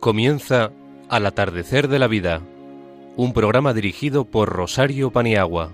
Comienza 0.00 0.70
Al 1.08 1.26
atardecer 1.26 1.88
de 1.88 1.98
la 1.98 2.06
vida, 2.06 2.40
un 3.16 3.32
programa 3.32 3.74
dirigido 3.74 4.24
por 4.24 4.48
Rosario 4.48 5.10
Paniagua. 5.10 5.72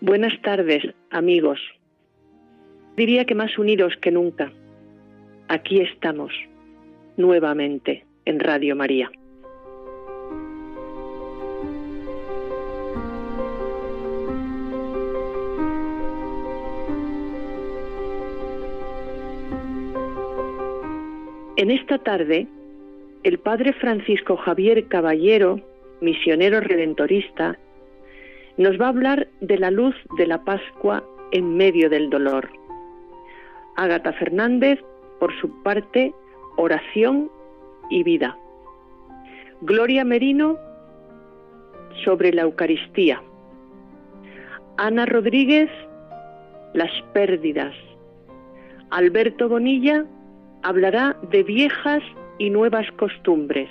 Buenas 0.00 0.40
tardes, 0.42 0.94
amigos. 1.10 1.58
Diría 2.96 3.24
que 3.24 3.34
más 3.34 3.58
unidos 3.58 3.94
que 4.00 4.12
nunca. 4.12 4.52
Aquí 5.48 5.80
estamos, 5.80 6.32
nuevamente, 7.16 8.04
en 8.24 8.38
Radio 8.38 8.76
María. 8.76 9.10
En 21.60 21.70
esta 21.70 21.98
tarde, 21.98 22.48
el 23.22 23.38
padre 23.38 23.74
Francisco 23.74 24.38
Javier 24.38 24.88
Caballero, 24.88 25.60
misionero 26.00 26.58
redentorista, 26.58 27.58
nos 28.56 28.80
va 28.80 28.86
a 28.86 28.88
hablar 28.88 29.28
de 29.42 29.58
la 29.58 29.70
luz 29.70 29.94
de 30.16 30.26
la 30.26 30.42
Pascua 30.42 31.04
en 31.32 31.58
medio 31.58 31.90
del 31.90 32.08
dolor. 32.08 32.48
Ágata 33.76 34.14
Fernández, 34.14 34.78
por 35.18 35.38
su 35.38 35.62
parte, 35.62 36.14
oración 36.56 37.30
y 37.90 38.04
vida. 38.04 38.38
Gloria 39.60 40.02
Merino, 40.02 40.56
sobre 42.06 42.32
la 42.32 42.40
Eucaristía. 42.40 43.22
Ana 44.78 45.04
Rodríguez, 45.04 45.68
las 46.72 46.90
pérdidas. 47.12 47.74
Alberto 48.88 49.50
Bonilla, 49.50 50.06
hablará 50.62 51.16
de 51.30 51.42
viejas 51.42 52.02
y 52.38 52.50
nuevas 52.50 52.90
costumbres. 52.92 53.68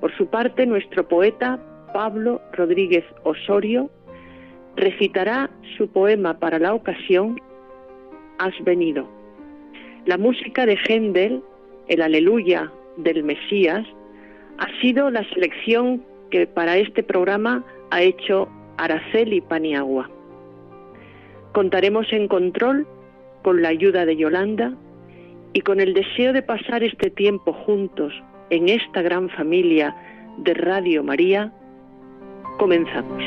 Por 0.00 0.14
su 0.16 0.26
parte, 0.26 0.66
nuestro 0.66 1.06
poeta 1.06 1.58
Pablo 1.92 2.40
Rodríguez 2.52 3.04
Osorio 3.22 3.90
recitará 4.76 5.50
su 5.76 5.88
poema 5.88 6.38
para 6.38 6.58
la 6.58 6.74
ocasión, 6.74 7.40
Has 8.38 8.54
venido. 8.64 9.08
La 10.06 10.18
música 10.18 10.66
de 10.66 10.76
Händel, 10.76 11.40
el 11.86 12.02
Aleluya 12.02 12.70
del 12.96 13.22
Mesías, 13.22 13.86
ha 14.58 14.80
sido 14.80 15.08
la 15.08 15.22
selección 15.30 16.04
que 16.30 16.48
para 16.48 16.76
este 16.76 17.04
programa 17.04 17.64
ha 17.90 18.02
hecho 18.02 18.48
Araceli 18.76 19.40
Paniagua. 19.40 20.10
Contaremos 21.52 22.12
en 22.12 22.26
control 22.26 22.88
con 23.42 23.62
la 23.62 23.68
ayuda 23.68 24.04
de 24.04 24.16
Yolanda 24.16 24.74
y 25.54 25.60
con 25.60 25.80
el 25.80 25.94
deseo 25.94 26.32
de 26.32 26.42
pasar 26.42 26.82
este 26.82 27.10
tiempo 27.10 27.52
juntos 27.52 28.12
en 28.50 28.68
esta 28.68 29.00
gran 29.02 29.30
familia 29.30 29.96
de 30.38 30.52
Radio 30.52 31.02
María, 31.02 31.52
comenzamos. 32.58 33.22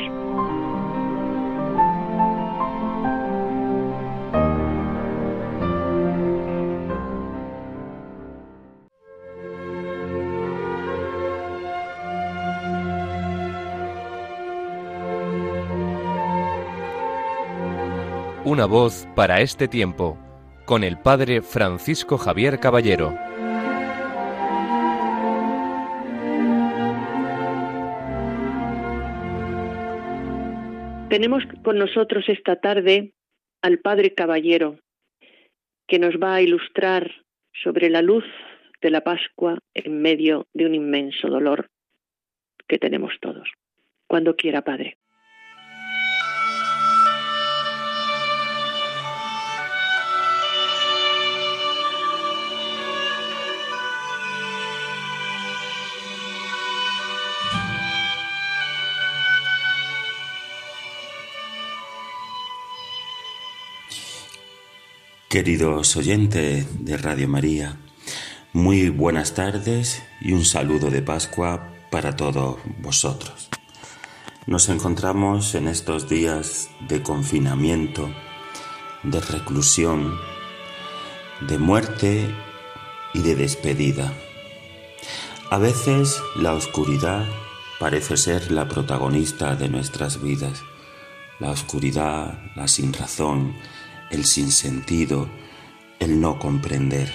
Una 18.44 18.66
voz 18.66 19.06
para 19.14 19.40
este 19.40 19.66
tiempo 19.68 20.18
con 20.68 20.84
el 20.84 20.98
padre 20.98 21.40
Francisco 21.40 22.18
Javier 22.18 22.60
Caballero. 22.60 23.16
Tenemos 31.08 31.42
con 31.64 31.78
nosotros 31.78 32.28
esta 32.28 32.56
tarde 32.56 33.14
al 33.62 33.78
padre 33.78 34.12
Caballero, 34.12 34.78
que 35.86 35.98
nos 35.98 36.16
va 36.16 36.34
a 36.34 36.42
ilustrar 36.42 37.12
sobre 37.54 37.88
la 37.88 38.02
luz 38.02 38.24
de 38.82 38.90
la 38.90 39.00
Pascua 39.00 39.58
en 39.72 40.02
medio 40.02 40.48
de 40.52 40.66
un 40.66 40.74
inmenso 40.74 41.28
dolor 41.28 41.70
que 42.68 42.78
tenemos 42.78 43.14
todos. 43.22 43.48
Cuando 44.06 44.36
quiera, 44.36 44.60
Padre. 44.60 44.98
Queridos 65.38 65.96
oyentes 65.96 66.66
de 66.84 66.96
Radio 66.96 67.28
María, 67.28 67.78
muy 68.52 68.88
buenas 68.88 69.34
tardes 69.34 70.02
y 70.20 70.32
un 70.32 70.44
saludo 70.44 70.90
de 70.90 71.00
Pascua 71.00 71.74
para 71.92 72.16
todos 72.16 72.58
vosotros. 72.80 73.48
Nos 74.48 74.68
encontramos 74.68 75.54
en 75.54 75.68
estos 75.68 76.08
días 76.08 76.70
de 76.88 77.04
confinamiento, 77.04 78.12
de 79.04 79.20
reclusión, 79.20 80.18
de 81.48 81.56
muerte 81.56 82.34
y 83.14 83.20
de 83.20 83.36
despedida. 83.36 84.12
A 85.52 85.58
veces 85.58 86.20
la 86.34 86.52
oscuridad 86.54 87.24
parece 87.78 88.16
ser 88.16 88.50
la 88.50 88.66
protagonista 88.66 89.54
de 89.54 89.68
nuestras 89.68 90.20
vidas. 90.20 90.64
La 91.38 91.52
oscuridad, 91.52 92.40
la 92.56 92.66
sinrazón, 92.66 93.54
el 94.10 94.24
sinsentido, 94.24 95.28
el 95.98 96.20
no 96.20 96.38
comprender. 96.38 97.12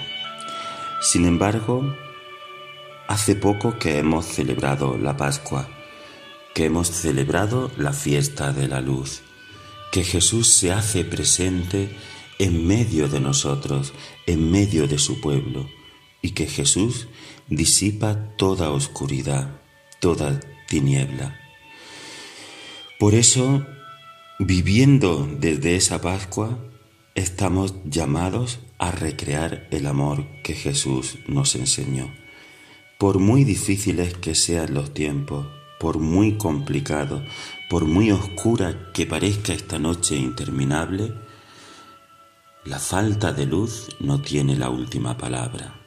Sin 1.01 1.25
embargo, 1.25 1.95
hace 3.07 3.35
poco 3.35 3.77
que 3.77 3.97
hemos 3.97 4.25
celebrado 4.25 4.97
la 4.97 5.17
Pascua, 5.17 5.67
que 6.53 6.65
hemos 6.65 6.89
celebrado 6.89 7.71
la 7.77 7.93
fiesta 7.93 8.51
de 8.51 8.67
la 8.67 8.81
luz, 8.81 9.21
que 9.91 10.03
Jesús 10.03 10.47
se 10.47 10.71
hace 10.71 11.03
presente 11.03 11.95
en 12.39 12.65
medio 12.65 13.07
de 13.07 13.19
nosotros, 13.19 13.93
en 14.25 14.51
medio 14.51 14.87
de 14.87 14.97
su 14.97 15.21
pueblo, 15.21 15.69
y 16.21 16.31
que 16.31 16.47
Jesús 16.47 17.07
disipa 17.47 18.35
toda 18.37 18.71
oscuridad, 18.71 19.61
toda 19.99 20.39
tiniebla. 20.67 21.39
Por 22.99 23.13
eso, 23.13 23.65
viviendo 24.39 25.27
desde 25.39 25.75
esa 25.75 26.01
Pascua, 26.01 26.57
estamos 27.15 27.75
llamados 27.85 28.59
a 28.79 28.91
recrear 28.91 29.67
el 29.71 29.85
amor 29.85 30.25
que 30.43 30.55
Jesús 30.55 31.17
nos 31.27 31.55
enseñó. 31.55 32.13
Por 32.97 33.19
muy 33.19 33.43
difíciles 33.43 34.15
que 34.17 34.35
sean 34.35 34.73
los 34.73 34.93
tiempos, 34.93 35.45
por 35.79 35.99
muy 35.99 36.37
complicado, 36.37 37.23
por 37.69 37.85
muy 37.85 38.11
oscura 38.11 38.91
que 38.93 39.05
parezca 39.05 39.53
esta 39.53 39.77
noche 39.77 40.15
interminable, 40.15 41.13
la 42.65 42.79
falta 42.79 43.33
de 43.33 43.45
luz 43.45 43.89
no 43.99 44.21
tiene 44.21 44.55
la 44.55 44.69
última 44.69 45.17
palabra. 45.17 45.81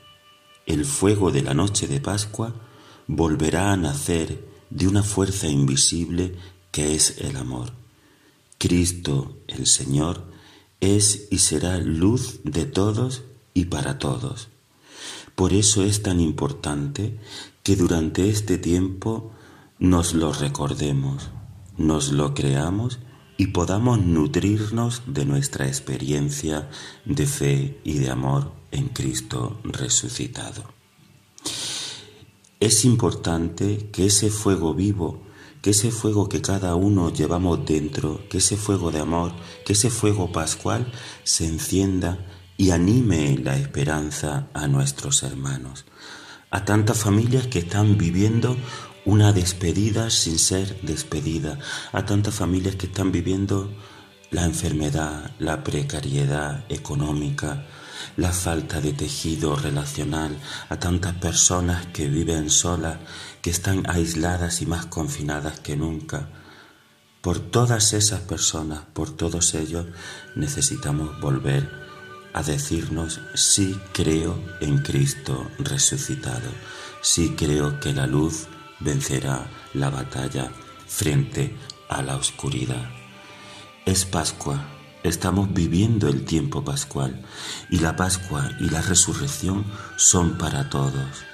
El 0.67 0.85
fuego 0.85 1.31
de 1.31 1.43
la 1.43 1.55
noche 1.55 1.89
de 1.89 2.01
Pascua 2.01 2.55
volverá 3.07 3.73
a 3.73 3.77
nacer 3.77 4.47
de 4.69 4.87
una 4.87 5.03
fuerza 5.03 5.49
invisible 5.49 6.35
que 6.71 6.95
es 6.95 7.19
el 7.19 7.37
amor. 7.37 7.73
Cristo, 8.59 9.39
el 9.47 9.67
Señor, 9.67 10.36
es 10.81 11.29
y 11.31 11.39
será 11.39 11.79
luz 11.79 12.41
de 12.45 12.65
todos 12.65 13.23
y 13.55 13.67
para 13.67 13.99
todos. 13.99 14.49
Por 15.35 15.53
eso 15.53 15.83
es 15.83 16.03
tan 16.03 16.21
importante 16.21 17.19
que 17.63 17.77
durante 17.77 18.31
este 18.31 18.59
tiempo 18.59 19.33
nos 19.79 20.15
lo 20.15 20.33
recordemos, 20.33 21.31
nos 21.77 22.13
lo 22.13 22.35
creamos 22.35 22.99
y 23.37 23.49
podamos 23.49 23.99
nutrirnos 23.99 25.03
de 25.07 25.27
nuestra 25.27 25.67
experiencia 25.67 26.71
de 27.05 27.27
fe 27.27 27.81
y 27.85 27.99
de 27.99 28.11
amor 28.11 28.53
en 28.71 28.89
Cristo 28.89 29.61
resucitado. 29.65 30.65
Es 32.59 32.87
importante 32.87 33.91
que 33.93 34.07
ese 34.07 34.31
fuego 34.31 34.73
vivo 34.75 35.26
que 35.67 35.71
ese 35.71 35.91
fuego 35.91 36.29
que 36.29 36.41
cada 36.41 36.77
uno 36.77 37.13
llevamos 37.13 37.67
dentro, 37.67 38.21
que 38.31 38.39
ese 38.39 38.57
fuego 38.57 38.93
de 38.93 39.01
amor, 39.01 39.33
que 39.65 39.73
ese 39.73 39.91
fuego 39.91 40.31
pascual 40.31 40.93
se 41.25 41.45
encienda 41.45 42.25
y 42.57 42.71
anime 42.71 43.37
la 43.37 43.57
esperanza 43.57 44.47
a 44.55 44.69
nuestros 44.69 45.25
hermanos, 45.25 45.85
a 46.53 46.65
tantas 46.65 46.99
familias 46.99 47.49
que 47.49 47.59
están 47.59 47.99
viviendo 47.99 48.57
una 49.05 49.33
despedida 49.33 50.09
sin 50.11 50.39
ser 50.39 50.81
despedida 50.83 51.59
a 51.91 52.07
tantas 52.07 52.37
familias 52.37 52.77
que 52.77 52.87
están 52.87 53.11
viviendo 53.11 53.69
la 54.31 54.45
enfermedad, 54.45 55.33
la 55.41 55.65
precariedad 55.65 56.65
económica, 56.69 57.67
la 58.17 58.33
falta 58.33 58.81
de 58.81 58.93
tejido 58.93 59.57
relacional, 59.57 60.39
a 60.69 60.79
tantas 60.79 61.15
personas 61.15 61.87
que 61.87 62.09
viven 62.09 62.51
solas, 62.51 62.99
que 63.43 63.51
están 63.51 63.89
aisladas 63.89 64.63
y 64.63 64.67
más 64.67 64.87
confinadas 64.87 65.61
que 65.61 65.77
nunca. 65.77 66.29
Por 67.21 67.39
todas 67.39 67.93
esas 67.93 68.21
personas, 68.21 68.81
por 68.93 69.11
todos 69.11 69.55
ellos, 69.55 69.87
necesitamos 70.35 71.21
volver 71.21 71.69
a 72.33 72.43
decirnos 72.43 73.21
sí 73.35 73.81
creo 73.93 74.39
en 74.61 74.79
Cristo 74.79 75.51
resucitado, 75.59 76.51
sí 77.01 77.35
creo 77.37 77.81
que 77.81 77.93
la 77.93 78.07
luz 78.07 78.47
vencerá 78.79 79.47
la 79.75 79.91
batalla 79.91 80.51
frente 80.87 81.57
a 81.89 82.03
la 82.03 82.17
oscuridad. 82.17 82.91
Es 83.87 84.05
Pascua, 84.05 84.76
estamos 85.09 85.53
viviendo 85.53 86.09
el 86.09 86.25
tiempo 86.25 86.65
pascual 86.65 87.23
y 87.71 87.79
la 87.79 87.97
Pascua 87.97 88.51
y 88.61 88.71
la 88.71 88.83
resurrección 88.83 89.65
son 89.97 90.39
para 90.39 90.69
todos. 90.71 91.25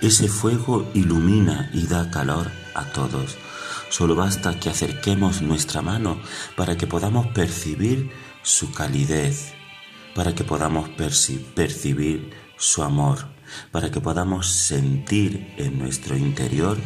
Ese 0.00 0.28
fuego 0.28 0.88
ilumina 0.94 1.70
y 1.72 1.86
da 1.86 2.10
calor 2.10 2.50
a 2.74 2.84
todos. 2.86 3.36
Solo 3.90 4.14
basta 4.14 4.58
que 4.58 4.70
acerquemos 4.70 5.42
nuestra 5.42 5.82
mano 5.82 6.20
para 6.56 6.76
que 6.76 6.86
podamos 6.86 7.26
percibir 7.28 8.10
su 8.42 8.72
calidez, 8.72 9.52
para 10.14 10.34
que 10.34 10.44
podamos 10.44 10.88
percibir 10.88 12.30
su 12.56 12.82
amor 12.82 13.40
para 13.70 13.90
que 13.90 14.00
podamos 14.00 14.48
sentir 14.48 15.54
en 15.56 15.78
nuestro 15.78 16.16
interior 16.16 16.78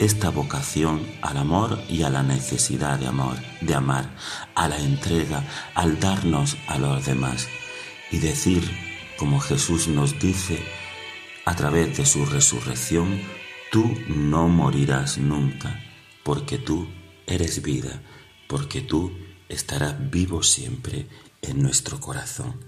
esta 0.00 0.30
vocación 0.30 1.06
al 1.20 1.36
amor 1.36 1.78
y 1.86 2.04
a 2.04 2.10
la 2.10 2.22
necesidad 2.22 2.98
de 2.98 3.06
amor, 3.06 3.36
de 3.60 3.74
amar, 3.74 4.16
a 4.54 4.66
la 4.66 4.78
entrega, 4.78 5.46
al 5.74 6.00
darnos 6.00 6.56
a 6.68 6.78
los 6.78 7.04
demás 7.04 7.46
y 8.10 8.16
decir, 8.16 8.64
como 9.18 9.40
Jesús 9.40 9.88
nos 9.88 10.18
dice 10.18 10.58
a 11.44 11.54
través 11.54 11.98
de 11.98 12.06
su 12.06 12.24
resurrección, 12.24 13.20
tú 13.70 13.94
no 14.08 14.48
morirás 14.48 15.18
nunca, 15.18 15.78
porque 16.24 16.56
tú 16.56 16.88
eres 17.26 17.60
vida, 17.60 18.02
porque 18.48 18.80
tú 18.80 19.12
estarás 19.50 20.10
vivo 20.10 20.42
siempre 20.42 21.08
en 21.42 21.62
nuestro 21.62 22.00
corazón. 22.00 22.64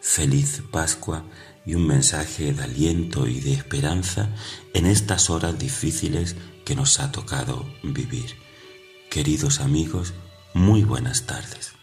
Feliz 0.00 0.62
Pascua 0.70 1.24
y 1.66 1.74
un 1.74 1.88
mensaje 1.88 2.52
de 2.52 2.62
aliento 2.62 3.26
y 3.26 3.40
de 3.40 3.54
esperanza 3.54 4.28
en 4.74 4.86
estas 4.86 5.28
horas 5.28 5.58
difíciles 5.58 6.36
que 6.68 6.74
nos 6.74 7.00
ha 7.00 7.10
tocado 7.10 7.64
vivir. 7.82 8.36
Queridos 9.10 9.62
amigos, 9.62 10.12
muy 10.52 10.84
buenas 10.84 11.26
tardes. 11.26 11.74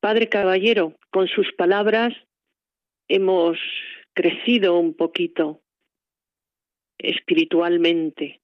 Padre 0.00 0.28
Caballero, 0.28 0.98
con 1.12 1.28
sus 1.28 1.52
palabras 1.52 2.12
hemos 3.06 3.56
crecido 4.12 4.76
un 4.80 4.94
poquito 4.94 5.60
espiritualmente 6.98 8.40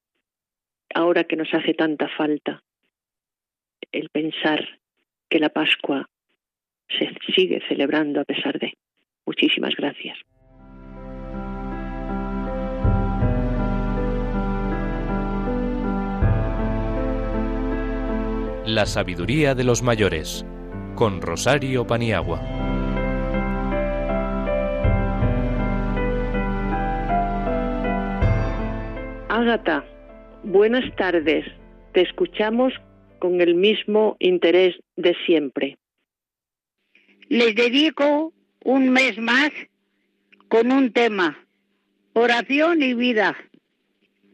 ahora 0.94 1.24
que 1.24 1.34
nos 1.34 1.52
hace 1.52 1.74
tanta 1.74 2.08
falta 2.16 2.62
el 3.90 4.10
pensar 4.10 4.64
que 5.28 5.40
la 5.40 5.48
Pascua 5.48 6.08
se 6.88 7.10
sigue 7.34 7.60
celebrando 7.68 8.20
a 8.20 8.24
pesar 8.24 8.58
de. 8.58 8.74
Muchísimas 9.26 9.74
gracias. 9.76 10.18
La 18.66 18.84
sabiduría 18.86 19.54
de 19.54 19.64
los 19.64 19.82
mayores 19.82 20.44
con 20.94 21.22
Rosario 21.22 21.86
Paniagua. 21.86 22.40
Ágata 29.30 29.84
Buenas 30.44 30.94
tardes. 30.96 31.44
Te 31.92 32.02
escuchamos 32.02 32.72
con 33.18 33.40
el 33.40 33.54
mismo 33.54 34.16
interés 34.20 34.76
de 34.96 35.14
siempre. 35.26 35.76
Les 37.28 37.54
dedico 37.54 38.32
un 38.64 38.90
mes 38.90 39.18
más 39.18 39.50
con 40.48 40.72
un 40.72 40.92
tema, 40.92 41.46
oración 42.14 42.82
y 42.82 42.94
vida. 42.94 43.36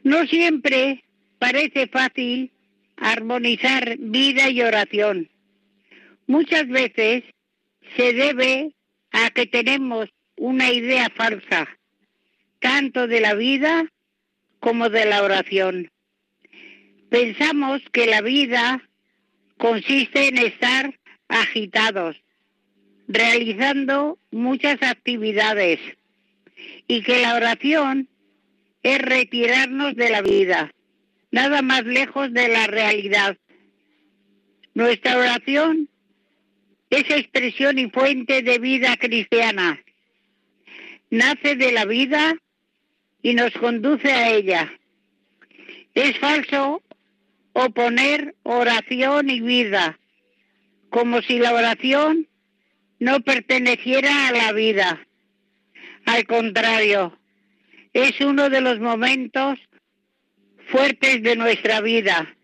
No 0.04 0.26
siempre 0.26 1.04
parece 1.38 1.88
fácil 1.88 2.52
armonizar 2.96 3.96
vida 3.98 4.48
y 4.48 4.62
oración. 4.62 5.28
Muchas 6.26 6.68
veces 6.68 7.24
se 7.96 8.12
debe 8.12 8.74
a 9.10 9.30
que 9.30 9.46
tenemos 9.46 10.08
una 10.36 10.70
idea 10.70 11.10
falsa, 11.10 11.68
tanto 12.60 13.06
de 13.06 13.20
la 13.20 13.34
vida 13.34 13.86
como 14.60 14.88
de 14.88 15.04
la 15.04 15.22
oración. 15.22 15.90
Pensamos 17.10 17.82
que 17.92 18.06
la 18.06 18.20
vida 18.20 18.88
consiste 19.58 20.28
en 20.28 20.38
estar 20.38 20.98
agitados, 21.28 22.16
realizando 23.08 24.18
muchas 24.30 24.82
actividades 24.82 25.80
y 26.86 27.02
que 27.02 27.20
la 27.20 27.34
oración 27.34 28.08
es 28.82 28.98
retirarnos 28.98 29.94
de 29.96 30.10
la 30.10 30.22
vida, 30.22 30.72
nada 31.30 31.62
más 31.62 31.84
lejos 31.84 32.32
de 32.32 32.48
la 32.48 32.66
realidad. 32.66 33.36
Nuestra 34.74 35.16
oración 35.16 35.88
es 36.90 37.08
expresión 37.10 37.78
y 37.78 37.90
fuente 37.90 38.42
de 38.42 38.58
vida 38.58 38.96
cristiana. 38.96 39.80
Nace 41.10 41.56
de 41.56 41.72
la 41.72 41.84
vida 41.84 42.34
y 43.22 43.34
nos 43.34 43.52
conduce 43.52 44.12
a 44.12 44.30
ella. 44.30 44.72
Es 45.94 46.18
falso 46.18 46.82
oponer 47.52 48.34
oración 48.42 49.30
y 49.30 49.40
vida, 49.40 49.98
como 50.90 51.22
si 51.22 51.38
la 51.38 51.54
oración 51.54 52.28
no 52.98 53.20
perteneciera 53.20 54.28
a 54.28 54.32
la 54.32 54.52
vida. 54.52 55.06
Al 56.06 56.26
contrario, 56.26 57.18
es 57.92 58.20
uno 58.20 58.50
de 58.50 58.60
los 58.60 58.80
momentos 58.80 59.58
fuertes 60.68 61.22
de 61.22 61.36
nuestra 61.36 61.80
vida, 61.80 62.36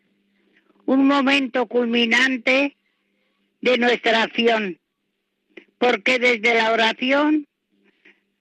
un 0.86 1.06
momento 1.06 1.66
culminante 1.66 2.76
de 3.60 3.78
nuestra 3.78 4.22
acción, 4.22 4.78
porque 5.78 6.18
desde 6.18 6.54
la 6.54 6.72
oración 6.72 7.46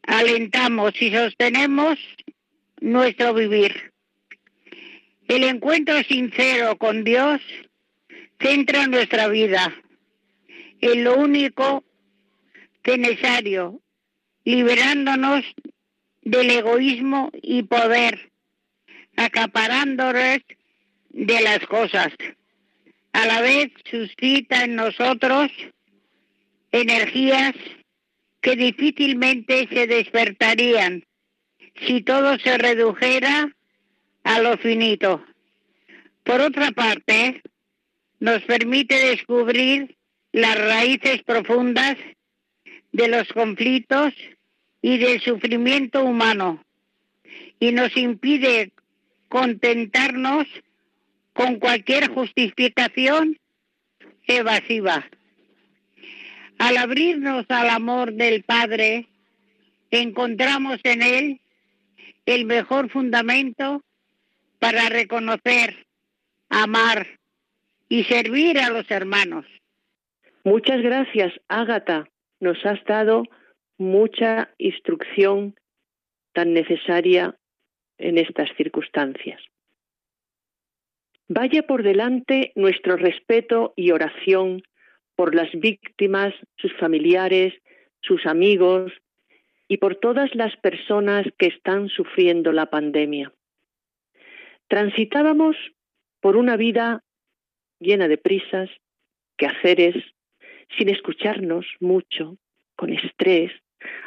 alentamos 0.04 0.94
y 1.02 1.12
sostenemos 1.12 2.00
nuestro 2.82 3.34
vivir. 3.34 3.92
El 5.28 5.44
encuentro 5.44 6.02
sincero 6.04 6.78
con 6.78 7.04
Dios 7.04 7.42
centra 8.40 8.88
nuestra 8.88 9.28
vida 9.28 9.74
en 10.82 11.04
lo 11.04 11.18
único 11.18 11.84
necesario, 12.86 13.82
liberándonos 14.44 15.44
del 16.22 16.50
egoísmo 16.50 17.32
y 17.42 17.64
poder, 17.64 18.32
acaparándonos 19.16 20.40
de 21.10 21.42
las 21.42 21.60
cosas. 21.68 22.14
A 23.14 23.26
la 23.26 23.42
vez 23.42 23.72
suscita 23.90 24.64
en 24.64 24.76
nosotros 24.76 25.52
energías 26.72 27.54
que 28.42 28.56
difícilmente 28.56 29.68
se 29.72 29.88
despertarían 29.88 31.06
si 31.88 32.02
todo 32.02 32.38
se 32.40 32.58
redujera 32.58 33.56
a 34.24 34.40
lo 34.40 34.58
finito. 34.58 35.24
Por 36.24 36.42
otra 36.42 36.72
parte, 36.72 37.42
nos 38.20 38.42
permite 38.44 38.96
descubrir 38.96 39.98
las 40.32 40.58
raíces 40.60 41.24
profundas 41.24 41.98
de 42.92 43.08
los 43.08 43.28
conflictos 43.30 44.14
y 44.82 44.98
del 44.98 45.22
sufrimiento 45.22 46.04
humano 46.04 46.64
y 47.60 47.72
nos 47.72 47.96
impide 47.98 48.72
contentarnos 49.28 50.48
con 51.34 51.60
cualquier 51.60 52.10
justificación 52.10 53.38
evasiva. 54.28 55.08
Al 56.58 56.78
abrirnos 56.78 57.46
al 57.50 57.70
amor 57.70 58.14
del 58.14 58.44
Padre, 58.44 59.08
encontramos 59.92 60.80
en 60.84 61.02
Él 61.02 61.42
el 62.26 62.46
mejor 62.46 62.90
fundamento 62.90 63.84
para 64.60 64.90
reconocer, 64.90 65.88
amar 66.50 67.08
y 67.88 68.04
servir 68.04 68.60
a 68.60 68.70
los 68.70 68.90
hermanos. 68.92 69.46
Muchas 70.44 70.82
gracias, 70.82 71.34
Ágata. 71.48 72.08
Nos 72.40 72.66
has 72.66 72.84
dado 72.86 73.24
mucha 73.78 74.54
instrucción 74.58 75.56
tan 76.34 76.54
necesaria 76.54 77.36
en 77.98 78.18
estas 78.18 78.50
circunstancias. 78.56 79.42
Vaya 81.28 81.64
por 81.64 81.84
delante 81.84 82.52
nuestro 82.56 82.98
respeto 82.98 83.74
y 83.76 83.92
oración 83.92 84.64
por 85.16 85.36
las 85.36 85.52
víctimas, 85.54 86.34
sus 86.58 86.74
familiares, 86.78 87.54
sus 88.02 88.26
amigos 88.26 88.92
y 89.68 89.78
por 89.78 89.96
todas 89.96 90.34
las 90.34 90.56
personas 90.58 91.28
que 91.38 91.48
están 91.48 91.90
sufriendo 91.90 92.52
la 92.52 92.68
pandemia. 92.68 93.32
Transitábamos 94.68 95.56
por 96.22 96.38
una 96.38 96.58
vida 96.58 97.04
llena 97.80 98.08
de 98.08 98.18
prisas, 98.18 98.70
quehaceres, 99.38 99.96
sin 100.78 100.90
escucharnos 100.90 101.66
mucho, 101.80 102.38
con 102.76 102.92
estrés, 102.94 103.52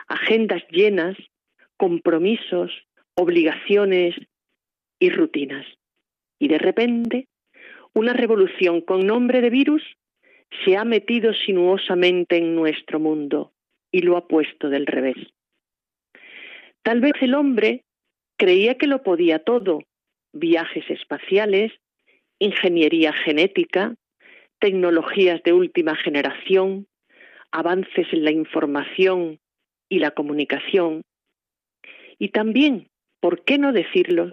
agendas 0.08 0.62
llenas, 0.70 1.16
compromisos, 1.76 2.70
obligaciones 3.14 4.14
y 4.98 5.10
rutinas. 5.10 5.66
Y 6.38 6.48
de 6.48 6.58
repente, 6.58 7.28
una 7.94 8.12
revolución 8.12 8.80
con 8.80 9.06
nombre 9.06 9.40
de 9.40 9.50
virus 9.50 9.82
se 10.64 10.76
ha 10.76 10.84
metido 10.84 11.32
sinuosamente 11.34 12.36
en 12.36 12.54
nuestro 12.54 13.00
mundo 13.00 13.52
y 13.90 14.02
lo 14.02 14.16
ha 14.16 14.26
puesto 14.26 14.68
del 14.68 14.86
revés. 14.86 15.16
Tal 16.82 17.00
vez 17.00 17.14
el 17.20 17.34
hombre 17.34 17.84
creía 18.36 18.76
que 18.76 18.86
lo 18.86 19.02
podía 19.02 19.38
todo, 19.38 19.82
viajes 20.32 20.88
espaciales, 20.90 21.72
ingeniería 22.38 23.12
genética, 23.12 23.94
tecnologías 24.62 25.42
de 25.42 25.52
última 25.52 25.96
generación, 25.96 26.86
avances 27.50 28.06
en 28.12 28.24
la 28.24 28.30
información 28.30 29.40
y 29.88 29.98
la 29.98 30.12
comunicación. 30.12 31.02
Y 32.16 32.28
también, 32.28 32.88
¿por 33.18 33.42
qué 33.42 33.58
no 33.58 33.72
decirlo? 33.72 34.32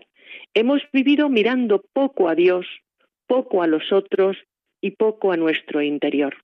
Hemos 0.54 0.84
vivido 0.94 1.30
mirando 1.30 1.84
poco 1.94 2.30
a 2.30 2.36
Dios, 2.36 2.68
poco 3.26 3.64
a 3.64 3.68
los 3.68 3.92
otros 3.92 4.38
y 4.82 4.92
poco 4.92 5.32
a 5.32 5.38
nuestro 5.38 5.82
interior. 5.82 6.38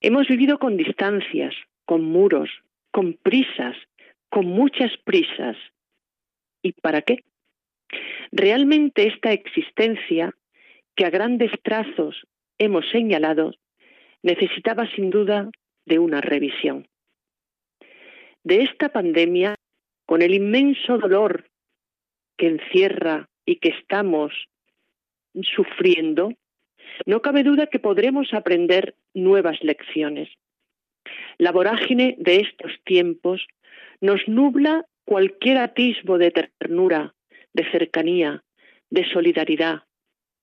Hemos 0.00 0.28
vivido 0.28 0.60
con 0.60 0.76
distancias, 0.76 1.56
con 1.86 2.04
muros, 2.04 2.50
con 2.92 3.14
prisas, 3.14 3.76
con 4.30 4.46
muchas 4.46 4.96
prisas. 4.98 5.56
¿Y 6.62 6.70
para 6.70 7.02
qué? 7.02 7.24
Realmente 8.30 9.08
esta 9.08 9.32
existencia, 9.32 10.36
que 10.94 11.04
a 11.04 11.10
grandes 11.10 11.50
trazos 11.64 12.24
hemos 12.58 12.88
señalado, 12.90 13.54
necesitaba 14.22 14.88
sin 14.94 15.10
duda 15.10 15.50
de 15.86 15.98
una 15.98 16.20
revisión. 16.20 16.86
De 18.44 18.62
esta 18.62 18.90
pandemia, 18.90 19.54
con 20.06 20.22
el 20.22 20.34
inmenso 20.34 20.98
dolor 20.98 21.48
que 22.36 22.48
encierra 22.48 23.28
y 23.44 23.56
que 23.56 23.70
estamos 23.70 24.32
sufriendo, 25.42 26.32
no 27.06 27.22
cabe 27.22 27.42
duda 27.42 27.66
que 27.66 27.78
podremos 27.78 28.32
aprender 28.32 28.94
nuevas 29.14 29.62
lecciones. 29.62 30.28
La 31.38 31.52
vorágine 31.52 32.16
de 32.18 32.36
estos 32.36 32.72
tiempos 32.84 33.46
nos 34.00 34.26
nubla 34.26 34.86
cualquier 35.04 35.58
atisbo 35.58 36.18
de 36.18 36.30
ternura, 36.30 37.14
de 37.52 37.70
cercanía, 37.70 38.42
de 38.90 39.08
solidaridad, 39.10 39.84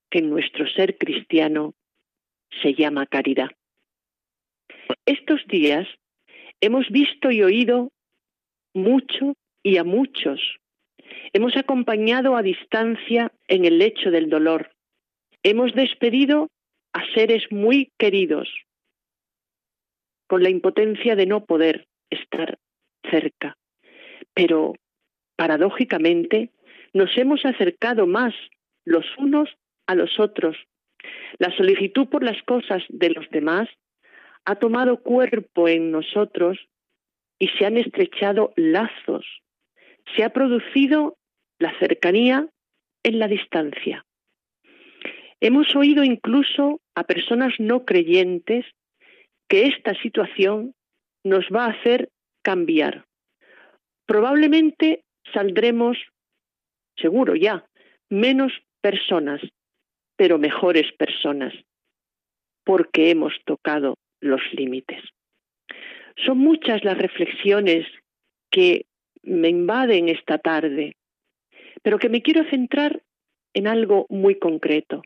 que 0.10 0.20
en 0.20 0.30
nuestro 0.30 0.68
ser 0.68 0.98
cristiano 0.98 1.74
se 2.62 2.74
llama 2.74 3.06
caridad. 3.06 3.50
Estos 5.06 5.46
días 5.48 5.88
hemos 6.62 6.90
visto 6.90 7.32
y 7.32 7.44
oído 7.44 7.92
mucho 8.74 9.36
y 9.64 9.78
a 9.78 9.84
muchos. 9.84 10.40
Hemos 11.34 11.56
acompañado 11.58 12.36
a 12.36 12.44
distancia 12.44 13.32
en 13.48 13.66
el 13.66 13.78
lecho 13.80 14.12
del 14.12 14.30
dolor. 14.30 14.72
Hemos 15.44 15.74
despedido 15.74 16.50
a 16.94 17.06
seres 17.14 17.44
muy 17.52 17.92
queridos 17.98 18.50
con 20.28 20.44
la 20.44 20.50
impotencia 20.50 21.16
de 21.16 21.26
no 21.26 21.46
poder 21.46 21.88
estar 22.10 22.58
cerca. 23.10 23.58
Pero, 24.34 24.74
paradójicamente, 25.36 26.52
nos 26.94 27.16
hemos 27.18 27.46
acercado 27.46 28.08
más 28.08 28.34
los 28.86 29.06
unos 29.18 29.50
a 29.88 29.96
los 29.96 30.20
otros. 30.20 30.58
La 31.40 31.56
solicitud 31.56 32.08
por 32.08 32.24
las 32.24 32.42
cosas 32.44 32.84
de 32.90 33.10
los 33.10 33.30
demás 33.30 33.70
ha 34.46 34.56
tomado 34.56 35.02
cuerpo 35.02 35.68
en 35.68 35.92
nosotros 35.92 36.58
y 37.40 37.48
se 37.50 37.66
han 37.66 37.78
estrechado 37.78 38.54
lazos. 38.56 39.26
Se 40.16 40.24
ha 40.24 40.30
producido 40.30 41.18
la 41.60 41.78
cercanía 41.80 42.48
en 43.04 43.20
la 43.20 43.28
distancia. 43.28 44.06
Hemos 45.42 45.76
oído 45.76 46.04
incluso 46.04 46.82
a 46.96 47.04
personas 47.04 47.54
no 47.60 47.86
creyentes 47.86 48.66
que 49.48 49.68
esta 49.68 49.94
situación 50.02 50.74
nos 51.24 51.46
va 51.54 51.66
a 51.66 51.72
hacer 51.72 52.10
cambiar. 52.42 53.06
Probablemente 54.06 55.04
saldremos, 55.34 55.98
seguro 56.98 57.36
ya, 57.36 57.66
menos 58.10 58.54
personas, 58.82 59.42
pero 60.16 60.38
mejores 60.38 60.92
personas, 60.94 61.54
porque 62.64 63.12
hemos 63.12 63.34
tocado 63.46 63.98
los 64.20 64.42
límites. 64.54 65.02
Son 66.26 66.38
muchas 66.38 66.84
las 66.84 66.98
reflexiones 66.98 67.86
que 68.50 68.86
me 69.24 69.50
invaden 69.50 70.10
esta 70.10 70.38
tarde, 70.38 70.96
pero 71.82 72.00
que 72.00 72.10
me 72.10 72.22
quiero 72.22 72.44
centrar 72.50 73.02
en 73.54 73.68
algo 73.68 74.06
muy 74.10 74.36
concreto, 74.36 75.02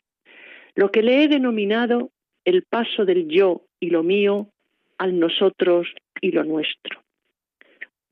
lo 0.75 0.92
que 0.92 1.01
le 1.01 1.24
he 1.24 1.28
denominado 1.28 2.12
el 2.46 2.63
paso 2.63 3.06
del 3.06 3.28
yo 3.28 3.66
y 3.80 3.89
lo 3.89 4.04
mío 4.04 4.50
al 4.98 5.20
nosotros 5.20 5.88
y 6.22 6.32
lo 6.32 6.44
nuestro. 6.44 7.01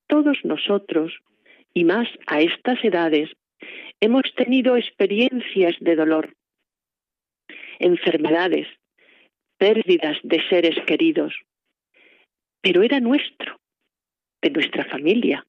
Todos 0.08 0.38
nosotros, 0.44 1.14
y 1.74 1.84
más 1.84 2.08
a 2.28 2.42
estas 2.42 2.84
edades, 2.84 3.30
hemos 4.00 4.24
tenido 4.36 4.78
experiencias 4.78 5.76
de 5.80 5.96
dolor, 5.96 6.34
enfermedades, 7.80 8.68
pérdidas 9.58 10.18
de 10.24 10.42
seres 10.50 10.76
queridos, 10.86 11.34
pero 12.62 12.84
era 12.84 13.00
nuestro, 13.00 13.60
de 14.42 14.50
nuestra 14.52 14.86
familia, 14.86 15.46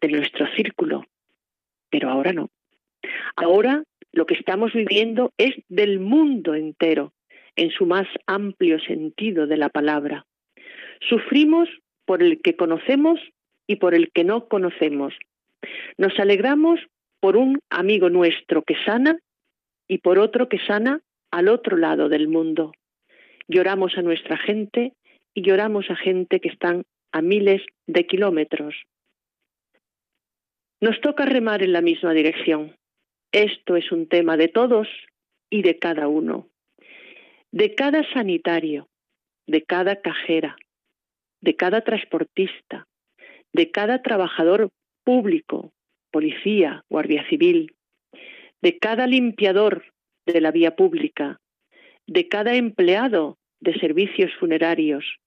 de 0.00 0.08
nuestro 0.08 0.46
círculo, 0.54 1.04
pero 1.90 2.10
ahora 2.10 2.32
no. 2.32 2.50
Ahora 3.36 3.84
lo 4.12 4.26
que 4.26 4.34
estamos 4.34 4.72
viviendo 4.72 5.32
es 5.38 5.54
del 5.68 6.00
mundo 6.00 6.54
entero, 6.54 7.12
en 7.56 7.70
su 7.70 7.86
más 7.86 8.06
amplio 8.26 8.78
sentido 8.80 9.46
de 9.46 9.56
la 9.56 9.68
palabra. 9.68 10.26
Sufrimos 11.08 11.68
por 12.04 12.22
el 12.22 12.40
que 12.40 12.56
conocemos 12.56 13.20
y 13.66 13.76
por 13.76 13.94
el 13.94 14.10
que 14.12 14.24
no 14.24 14.48
conocemos. 14.48 15.14
Nos 15.98 16.18
alegramos 16.18 16.80
por 17.20 17.36
un 17.36 17.60
amigo 17.70 18.10
nuestro 18.10 18.62
que 18.62 18.76
sana 18.84 19.18
y 19.88 19.98
por 19.98 20.18
otro 20.18 20.48
que 20.48 20.58
sana 20.58 21.00
al 21.36 21.48
otro 21.48 21.76
lado 21.76 22.08
del 22.08 22.28
mundo. 22.28 22.72
Lloramos 23.46 23.98
a 23.98 24.02
nuestra 24.02 24.38
gente 24.38 24.94
y 25.34 25.42
lloramos 25.42 25.90
a 25.90 25.96
gente 25.96 26.40
que 26.40 26.48
están 26.48 26.84
a 27.12 27.20
miles 27.20 27.60
de 27.86 28.06
kilómetros. 28.06 28.74
Nos 30.80 30.98
toca 31.02 31.26
remar 31.26 31.62
en 31.62 31.74
la 31.74 31.82
misma 31.82 32.14
dirección. 32.14 32.74
Esto 33.32 33.76
es 33.76 33.92
un 33.92 34.08
tema 34.08 34.38
de 34.38 34.48
todos 34.48 34.88
y 35.50 35.60
de 35.60 35.78
cada 35.78 36.08
uno 36.08 36.48
de 37.52 37.74
cada 37.74 38.02
sanitario, 38.12 38.88
de 39.46 39.62
cada 39.62 40.02
cajera, 40.02 40.56
de 41.40 41.56
cada 41.56 41.80
transportista, 41.82 42.86
de 43.54 43.70
cada 43.70 44.02
trabajador 44.02 44.68
público, 45.04 45.72
policía, 46.10 46.84
guardia 46.90 47.26
civil, 47.30 47.74
de 48.60 48.78
cada 48.78 49.06
limpiador 49.06 49.84
de 50.26 50.40
la 50.40 50.50
vía 50.50 50.76
pública, 50.76 51.40
de 52.06 52.28
cada 52.28 52.54
empleado 52.54 53.38
de 53.60 53.78
servicios 53.78 54.32
funerarios, 54.38 55.18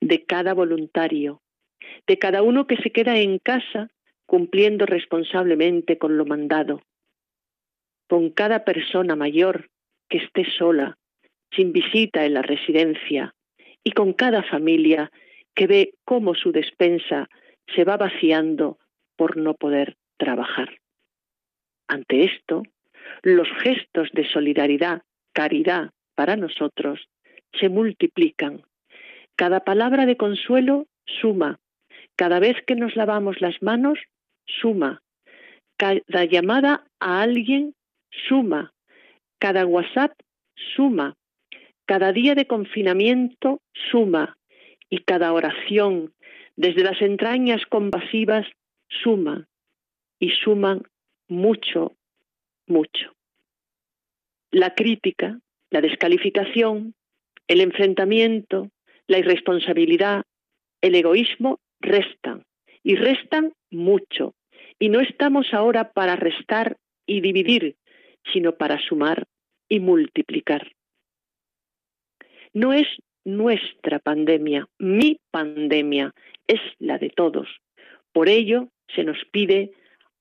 de 0.00 0.24
cada 0.24 0.54
voluntario, 0.54 1.40
de 2.06 2.18
cada 2.18 2.42
uno 2.42 2.66
que 2.66 2.76
se 2.76 2.90
queda 2.90 3.18
en 3.18 3.38
casa 3.38 3.88
cumpliendo 4.26 4.84
responsablemente 4.84 5.96
con 5.96 6.18
lo 6.18 6.26
mandado, 6.26 6.82
con 8.08 8.30
cada 8.30 8.64
persona 8.64 9.16
mayor 9.16 9.70
que 10.08 10.18
esté 10.18 10.44
sola 10.58 10.98
sin 11.54 11.72
visita 11.72 12.24
en 12.26 12.34
la 12.34 12.42
residencia 12.42 13.34
y 13.82 13.92
con 13.92 14.12
cada 14.12 14.42
familia 14.42 15.10
que 15.54 15.66
ve 15.66 15.94
cómo 16.04 16.34
su 16.34 16.52
despensa 16.52 17.28
se 17.74 17.84
va 17.84 17.96
vaciando 17.96 18.78
por 19.16 19.36
no 19.36 19.54
poder 19.54 19.96
trabajar. 20.18 20.78
Ante 21.88 22.24
esto, 22.24 22.62
los 23.22 23.48
gestos 23.62 24.08
de 24.12 24.28
solidaridad, 24.28 25.02
caridad 25.32 25.90
para 26.14 26.36
nosotros 26.36 27.08
se 27.58 27.68
multiplican. 27.68 28.62
Cada 29.36 29.60
palabra 29.60 30.06
de 30.06 30.16
consuelo 30.16 30.86
suma. 31.20 31.58
Cada 32.16 32.40
vez 32.40 32.56
que 32.66 32.74
nos 32.74 32.96
lavamos 32.96 33.40
las 33.40 33.62
manos, 33.62 33.98
suma. 34.46 35.02
Cada 35.76 36.24
llamada 36.24 36.84
a 36.98 37.22
alguien, 37.22 37.74
suma. 38.28 38.72
Cada 39.38 39.64
WhatsApp, 39.64 40.12
suma. 40.74 41.14
Cada 41.86 42.12
día 42.12 42.34
de 42.34 42.46
confinamiento, 42.46 43.60
suma. 43.90 44.36
Y 44.90 44.98
cada 45.04 45.32
oración, 45.32 46.12
desde 46.56 46.82
las 46.82 47.00
entrañas 47.00 47.64
compasivas, 47.66 48.46
suma. 48.88 49.46
Y 50.18 50.30
suman 50.30 50.82
mucho, 51.28 51.92
mucho. 52.68 53.12
La 54.50 54.74
crítica, 54.74 55.38
la 55.70 55.80
descalificación, 55.80 56.94
el 57.46 57.60
enfrentamiento, 57.60 58.70
la 59.06 59.18
irresponsabilidad, 59.18 60.22
el 60.80 60.94
egoísmo 60.94 61.58
restan 61.80 62.44
y 62.82 62.94
restan 62.94 63.52
mucho. 63.70 64.34
Y 64.78 64.88
no 64.88 65.00
estamos 65.00 65.52
ahora 65.52 65.92
para 65.92 66.16
restar 66.16 66.76
y 67.06 67.20
dividir, 67.20 67.76
sino 68.32 68.56
para 68.56 68.78
sumar 68.80 69.24
y 69.68 69.80
multiplicar. 69.80 70.72
No 72.52 72.72
es 72.72 72.86
nuestra 73.24 73.98
pandemia, 73.98 74.66
mi 74.78 75.20
pandemia, 75.30 76.12
es 76.46 76.60
la 76.78 76.98
de 76.98 77.10
todos. 77.10 77.48
Por 78.12 78.28
ello 78.28 78.68
se 78.94 79.04
nos 79.04 79.18
pide 79.30 79.72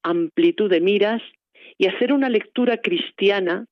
amplitud 0.03 0.69
de 0.69 0.81
miras 0.81 1.21
y 1.77 1.87
hacer 1.87 2.13
una 2.13 2.29
lectura 2.29 2.77
cristiana 2.77 3.65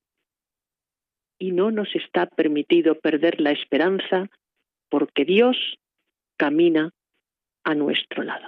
y 1.38 1.52
no 1.52 1.72
nos 1.72 1.94
está 1.96 2.28
permitido 2.28 3.00
perder 3.00 3.42
la 3.42 3.52
esperanza 3.52 4.30
porque 4.90 5.26
Dios 5.26 5.58
camina 6.38 6.92
a 7.64 7.76
nuestro 7.76 8.24
lado. 8.24 8.48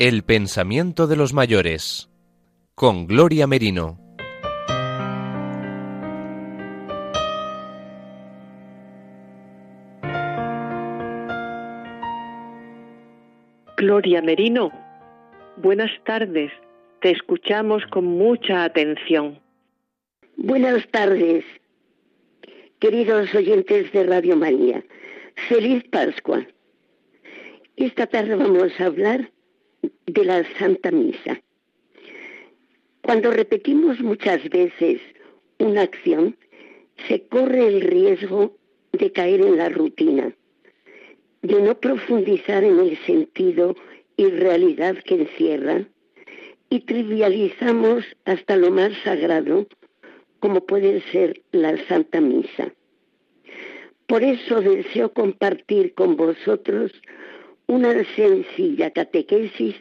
El 0.00 0.22
pensamiento 0.22 1.06
de 1.06 1.14
los 1.14 1.34
mayores 1.34 2.08
con 2.74 3.06
Gloria 3.06 3.46
Merino. 3.46 3.98
Gloria 13.76 14.22
Merino, 14.22 14.72
buenas 15.58 15.90
tardes. 16.06 16.50
Te 17.02 17.10
escuchamos 17.10 17.84
con 17.90 18.06
mucha 18.06 18.64
atención. 18.64 19.38
Buenas 20.38 20.88
tardes, 20.88 21.44
queridos 22.78 23.34
oyentes 23.34 23.92
de 23.92 24.04
Radio 24.04 24.34
María. 24.34 24.82
Feliz 25.50 25.84
Pascua. 25.90 26.46
Esta 27.76 28.06
tarde 28.06 28.36
vamos 28.36 28.72
a 28.80 28.86
hablar 28.86 29.30
de 29.82 30.24
la 30.24 30.44
Santa 30.58 30.90
Misa. 30.90 31.40
Cuando 33.02 33.30
repetimos 33.30 34.00
muchas 34.00 34.48
veces 34.50 35.00
una 35.58 35.82
acción, 35.82 36.36
se 37.08 37.26
corre 37.26 37.66
el 37.66 37.80
riesgo 37.80 38.56
de 38.92 39.12
caer 39.12 39.40
en 39.40 39.56
la 39.56 39.68
rutina, 39.68 40.34
de 41.42 41.62
no 41.62 41.78
profundizar 41.78 42.64
en 42.64 42.78
el 42.78 42.98
sentido 43.06 43.76
y 44.16 44.26
realidad 44.26 44.96
que 45.04 45.14
encierra, 45.14 45.86
y 46.68 46.80
trivializamos 46.80 48.04
hasta 48.24 48.56
lo 48.56 48.70
más 48.70 48.92
sagrado, 49.02 49.66
como 50.38 50.64
puede 50.66 51.00
ser 51.10 51.42
la 51.52 51.76
Santa 51.86 52.20
Misa. 52.20 52.72
Por 54.06 54.22
eso 54.22 54.60
deseo 54.60 55.12
compartir 55.12 55.94
con 55.94 56.16
vosotros 56.16 56.92
una 57.70 58.04
sencilla 58.16 58.90
catequesis 58.90 59.76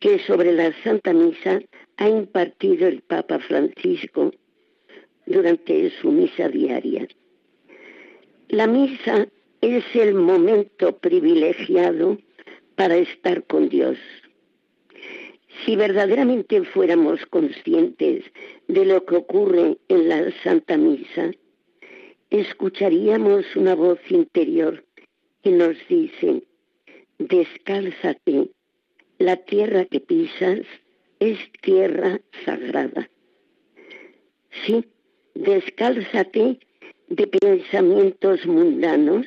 que 0.00 0.18
sobre 0.26 0.52
la 0.52 0.72
Santa 0.82 1.12
Misa 1.12 1.60
ha 1.96 2.08
impartido 2.08 2.88
el 2.88 3.02
Papa 3.02 3.38
Francisco 3.38 4.32
durante 5.26 5.90
su 6.00 6.10
misa 6.10 6.48
diaria. 6.48 7.06
La 8.48 8.66
misa 8.66 9.28
es 9.60 9.84
el 9.94 10.14
momento 10.14 10.98
privilegiado 10.98 12.18
para 12.74 12.96
estar 12.96 13.44
con 13.44 13.68
Dios. 13.68 13.98
Si 15.64 15.76
verdaderamente 15.76 16.64
fuéramos 16.64 17.24
conscientes 17.26 18.24
de 18.66 18.84
lo 18.84 19.04
que 19.04 19.14
ocurre 19.14 19.78
en 19.86 20.08
la 20.08 20.32
Santa 20.42 20.76
Misa, 20.76 21.30
escucharíamos 22.30 23.44
una 23.54 23.76
voz 23.76 24.00
interior 24.10 24.84
que 25.44 25.50
nos 25.52 25.76
dice, 25.88 26.42
descálzate, 27.20 28.50
la 29.18 29.36
tierra 29.36 29.84
que 29.84 30.00
pisas 30.00 30.60
es 31.18 31.38
tierra 31.60 32.20
sagrada. 32.46 33.10
Sí, 34.64 34.86
descálzate 35.34 36.58
de 37.08 37.26
pensamientos 37.26 38.46
mundanos 38.46 39.26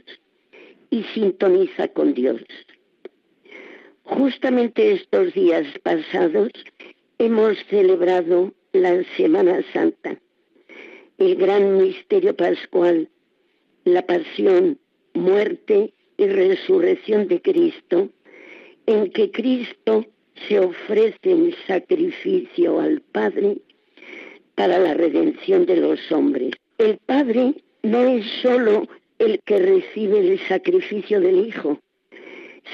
y 0.89 1.03
sintoniza 1.13 1.87
con 1.89 2.15
Dios. 2.15 2.41
Justamente 4.03 4.93
estos 4.93 5.33
días 5.33 5.67
pasados 5.83 6.51
hemos 7.19 7.57
celebrado 7.69 8.53
la 8.71 9.03
Semana 9.15 9.61
Santa, 9.71 10.19
el 11.19 11.35
gran 11.35 11.77
misterio 11.77 12.35
pascual, 12.35 13.09
la 13.85 14.01
pasión, 14.01 14.79
muerte 15.13 15.93
y 16.17 16.27
resurrección 16.27 17.27
de 17.27 17.41
Cristo, 17.41 18.09
en 18.85 19.11
que 19.11 19.31
Cristo 19.31 20.05
se 20.47 20.59
ofrece 20.59 21.17
en 21.23 21.53
sacrificio 21.67 22.79
al 22.79 23.01
Padre 23.01 23.57
para 24.55 24.77
la 24.79 24.93
redención 24.93 25.65
de 25.65 25.77
los 25.77 26.11
hombres. 26.11 26.51
El 26.77 26.97
Padre 26.97 27.55
no 27.83 28.03
es 28.03 28.25
solo 28.41 28.87
el 29.19 29.39
que 29.45 29.59
recibe 29.59 30.19
el 30.19 30.39
sacrificio 30.47 31.21
del 31.21 31.47
Hijo, 31.47 31.79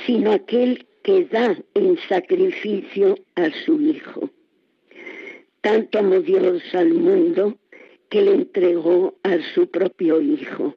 sino 0.05 0.31
aquel 0.31 0.85
que 1.03 1.25
da 1.25 1.57
en 1.73 1.97
sacrificio 2.07 3.15
a 3.35 3.49
su 3.65 3.81
Hijo. 3.81 4.29
Tanto 5.61 5.99
amó 5.99 6.21
Dios 6.21 6.63
al 6.73 6.93
mundo 6.93 7.57
que 8.09 8.21
le 8.21 8.33
entregó 8.33 9.15
a 9.23 9.37
su 9.53 9.69
propio 9.69 10.21
Hijo. 10.21 10.75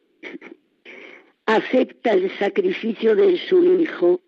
Acepta 1.54 2.12
el 2.12 2.30
sacrificio 2.38 3.14
de 3.14 3.36
su 3.36 3.62
Hijo 3.62 4.22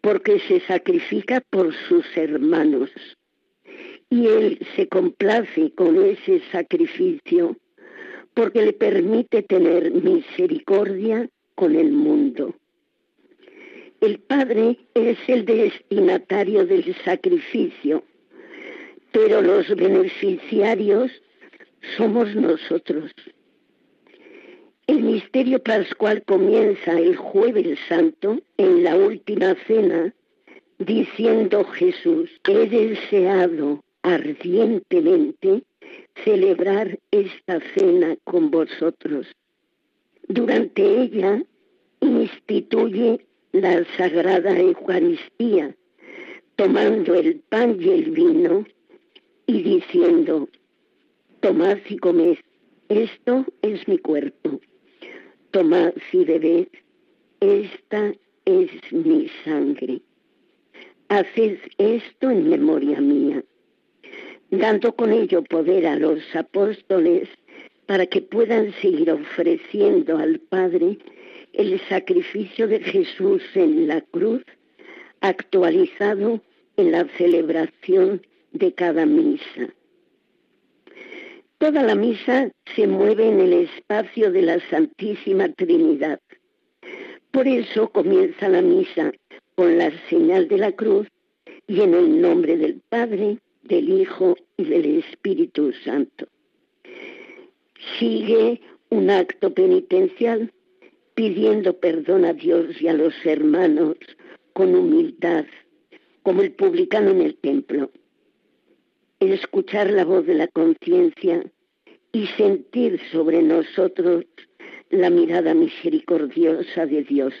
porque 0.00 0.38
se 0.38 0.60
sacrifica 0.60 1.40
por 1.50 1.74
sus 1.88 2.06
hermanos. 2.16 2.90
Y 4.08 4.28
Él 4.28 4.60
se 4.76 4.86
complace 4.86 5.72
con 5.74 6.00
ese 6.00 6.40
sacrificio 6.52 7.56
porque 8.34 8.66
le 8.66 8.72
permite 8.72 9.42
tener 9.42 9.90
misericordia 9.90 11.28
con 11.56 11.74
el 11.74 11.90
mundo. 11.90 12.54
El 14.00 14.20
Padre 14.20 14.78
es 14.94 15.18
el 15.26 15.44
destinatario 15.46 16.66
del 16.66 16.94
sacrificio, 17.04 18.04
pero 19.10 19.42
los 19.42 19.74
beneficiarios 19.74 21.10
somos 21.96 22.32
nosotros. 22.36 23.10
El 24.86 25.02
misterio 25.02 25.62
pascual 25.62 26.22
comienza 26.24 26.98
el 26.98 27.16
jueves 27.16 27.78
santo 27.88 28.40
en 28.58 28.84
la 28.84 28.96
última 28.96 29.54
cena 29.66 30.14
diciendo 30.78 31.64
Jesús, 31.64 32.30
he 32.46 32.68
deseado 32.68 33.82
ardientemente 34.02 35.62
celebrar 36.22 36.98
esta 37.10 37.60
cena 37.74 38.16
con 38.24 38.50
vosotros. 38.50 39.26
Durante 40.28 40.82
ella 40.82 41.42
instituye 42.00 43.24
la 43.52 43.84
Sagrada 43.96 44.58
Eucaristía, 44.58 45.74
tomando 46.56 47.14
el 47.14 47.40
pan 47.48 47.78
y 47.80 47.88
el 47.88 48.10
vino 48.10 48.66
y 49.46 49.62
diciendo, 49.62 50.48
tomad 51.40 51.78
y 51.88 51.96
comed, 51.96 52.36
esto 52.88 53.46
es 53.62 53.88
mi 53.88 53.98
cuerpo, 53.98 54.60
tomad 55.54 55.94
y 56.12 56.24
bebed, 56.24 56.66
esta 57.38 58.12
es 58.44 58.70
mi 58.90 59.30
sangre. 59.44 60.00
Haced 61.08 61.58
esto 61.78 62.28
en 62.28 62.48
memoria 62.50 63.00
mía, 63.00 63.44
dando 64.50 64.96
con 64.96 65.12
ello 65.12 65.44
poder 65.44 65.86
a 65.86 65.94
los 65.94 66.18
apóstoles 66.34 67.28
para 67.86 68.04
que 68.06 68.20
puedan 68.20 68.72
seguir 68.82 69.12
ofreciendo 69.12 70.18
al 70.18 70.40
Padre 70.40 70.98
el 71.52 71.80
sacrificio 71.88 72.66
de 72.66 72.80
Jesús 72.80 73.40
en 73.54 73.86
la 73.86 74.00
cruz, 74.00 74.42
actualizado 75.20 76.42
en 76.76 76.90
la 76.90 77.06
celebración 77.16 78.26
de 78.50 78.72
cada 78.72 79.06
misa. 79.06 79.72
Toda 81.58 81.82
la 81.82 81.94
misa 81.94 82.50
se 82.74 82.86
mueve 82.86 83.28
en 83.28 83.40
el 83.40 83.52
espacio 83.52 84.30
de 84.32 84.42
la 84.42 84.60
Santísima 84.70 85.48
Trinidad. 85.52 86.20
Por 87.30 87.48
eso 87.48 87.88
comienza 87.90 88.48
la 88.48 88.60
misa 88.60 89.12
con 89.54 89.78
la 89.78 89.90
señal 90.08 90.48
de 90.48 90.58
la 90.58 90.72
cruz 90.72 91.08
y 91.66 91.80
en 91.80 91.94
el 91.94 92.20
nombre 92.20 92.56
del 92.56 92.80
Padre, 92.88 93.38
del 93.62 93.88
Hijo 93.88 94.36
y 94.56 94.64
del 94.64 94.98
Espíritu 94.98 95.72
Santo. 95.84 96.26
Sigue 97.98 98.60
un 98.90 99.10
acto 99.10 99.54
penitencial 99.54 100.52
pidiendo 101.14 101.78
perdón 101.78 102.24
a 102.24 102.32
Dios 102.32 102.80
y 102.80 102.88
a 102.88 102.92
los 102.92 103.14
hermanos 103.24 103.96
con 104.52 104.74
humildad, 104.74 105.46
como 106.22 106.42
el 106.42 106.52
publicano 106.52 107.10
en 107.10 107.22
el 107.22 107.36
templo. 107.36 107.90
Escuchar 109.32 109.90
la 109.90 110.04
voz 110.04 110.26
de 110.26 110.34
la 110.34 110.48
conciencia 110.48 111.42
y 112.12 112.26
sentir 112.36 113.00
sobre 113.10 113.42
nosotros 113.42 114.24
la 114.90 115.10
mirada 115.10 115.54
misericordiosa 115.54 116.86
de 116.86 117.02
Dios. 117.02 117.34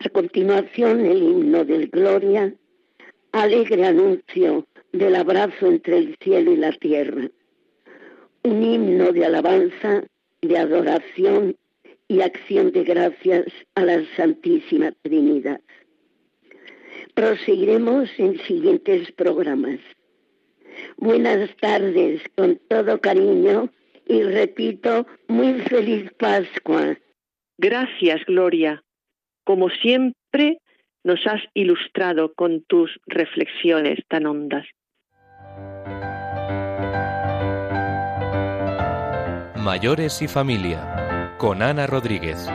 A 0.00 0.08
continuación, 0.08 1.06
el 1.06 1.22
himno 1.22 1.64
del 1.64 1.88
Gloria, 1.88 2.52
alegre 3.32 3.86
anuncio 3.86 4.66
del 4.92 5.16
abrazo 5.16 5.66
entre 5.66 5.98
el 5.98 6.16
cielo 6.20 6.52
y 6.52 6.56
la 6.56 6.72
tierra. 6.72 7.30
Un 8.42 8.62
himno 8.62 9.12
de 9.12 9.24
alabanza, 9.24 10.04
de 10.42 10.58
adoración 10.58 11.56
y 12.08 12.20
acción 12.20 12.72
de 12.72 12.84
gracias 12.84 13.46
a 13.74 13.84
la 13.84 14.04
Santísima 14.16 14.92
Trinidad. 15.02 15.60
Proseguiremos 17.14 18.10
en 18.18 18.38
siguientes 18.40 19.12
programas. 19.12 19.78
Buenas 20.96 21.50
tardes 21.56 22.22
con 22.36 22.60
todo 22.68 23.00
cariño 23.00 23.70
y 24.06 24.22
repito, 24.22 25.06
muy 25.28 25.60
feliz 25.62 26.10
Pascua. 26.18 26.96
Gracias, 27.58 28.24
Gloria. 28.26 28.82
Como 29.44 29.68
siempre, 29.70 30.58
nos 31.04 31.26
has 31.26 31.42
ilustrado 31.54 32.32
con 32.34 32.62
tus 32.62 32.90
reflexiones 33.06 33.98
tan 34.08 34.26
hondas. 34.26 34.66
Mayores 39.56 40.22
y 40.22 40.28
familia 40.28 41.36
con 41.38 41.62
Ana 41.62 41.86
Rodríguez. 41.86 42.48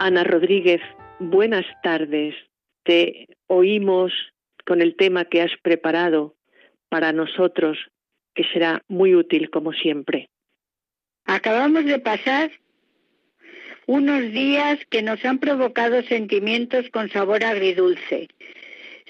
Ana 0.00 0.24
Rodríguez, 0.24 0.80
buenas 1.18 1.64
tardes. 1.82 2.34
Te 2.84 3.28
oímos 3.48 4.12
con 4.64 4.80
el 4.80 4.96
tema 4.96 5.24
que 5.24 5.42
has 5.42 5.52
preparado 5.62 6.36
para 6.88 7.12
nosotros, 7.12 7.78
que 8.34 8.44
será 8.52 8.82
muy 8.88 9.14
útil 9.14 9.50
como 9.50 9.72
siempre. 9.72 10.30
Acabamos 11.24 11.84
de 11.84 11.98
pasar 11.98 12.50
unos 13.86 14.32
días 14.32 14.78
que 14.90 15.02
nos 15.02 15.24
han 15.24 15.38
provocado 15.38 16.02
sentimientos 16.02 16.88
con 16.90 17.10
sabor 17.10 17.44
agridulce 17.44 18.28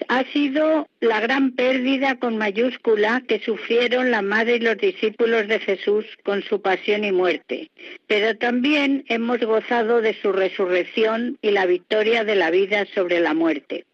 ha 0.09 0.25
sido 0.33 0.89
la 1.01 1.21
gran 1.21 1.53
pérdida 1.53 2.17
con 2.17 2.37
mayúscula 2.37 3.23
que 3.27 3.41
sufrieron 3.41 4.11
la 4.11 4.23
madre 4.23 4.57
y 4.57 4.61
los 4.61 4.77
discípulos 4.77 5.47
de 5.47 5.61
Jesús 5.61 6.05
con 6.25 6.43
su 6.43 6.61
pasión 6.61 7.05
y 7.05 7.13
muerte, 7.13 7.71
pero 8.07 8.37
también 8.37 9.05
hemos 9.09 9.39
gozado 9.41 10.01
de 10.01 10.15
su 10.21 10.33
resurrección 10.33 11.39
y 11.43 11.51
la 11.51 11.67
victoria 11.67 12.25
de 12.25 12.35
la 12.35 12.51
vida 12.51 12.87
sobre 12.95 13.21
la 13.21 13.35
muerte. 13.35 13.85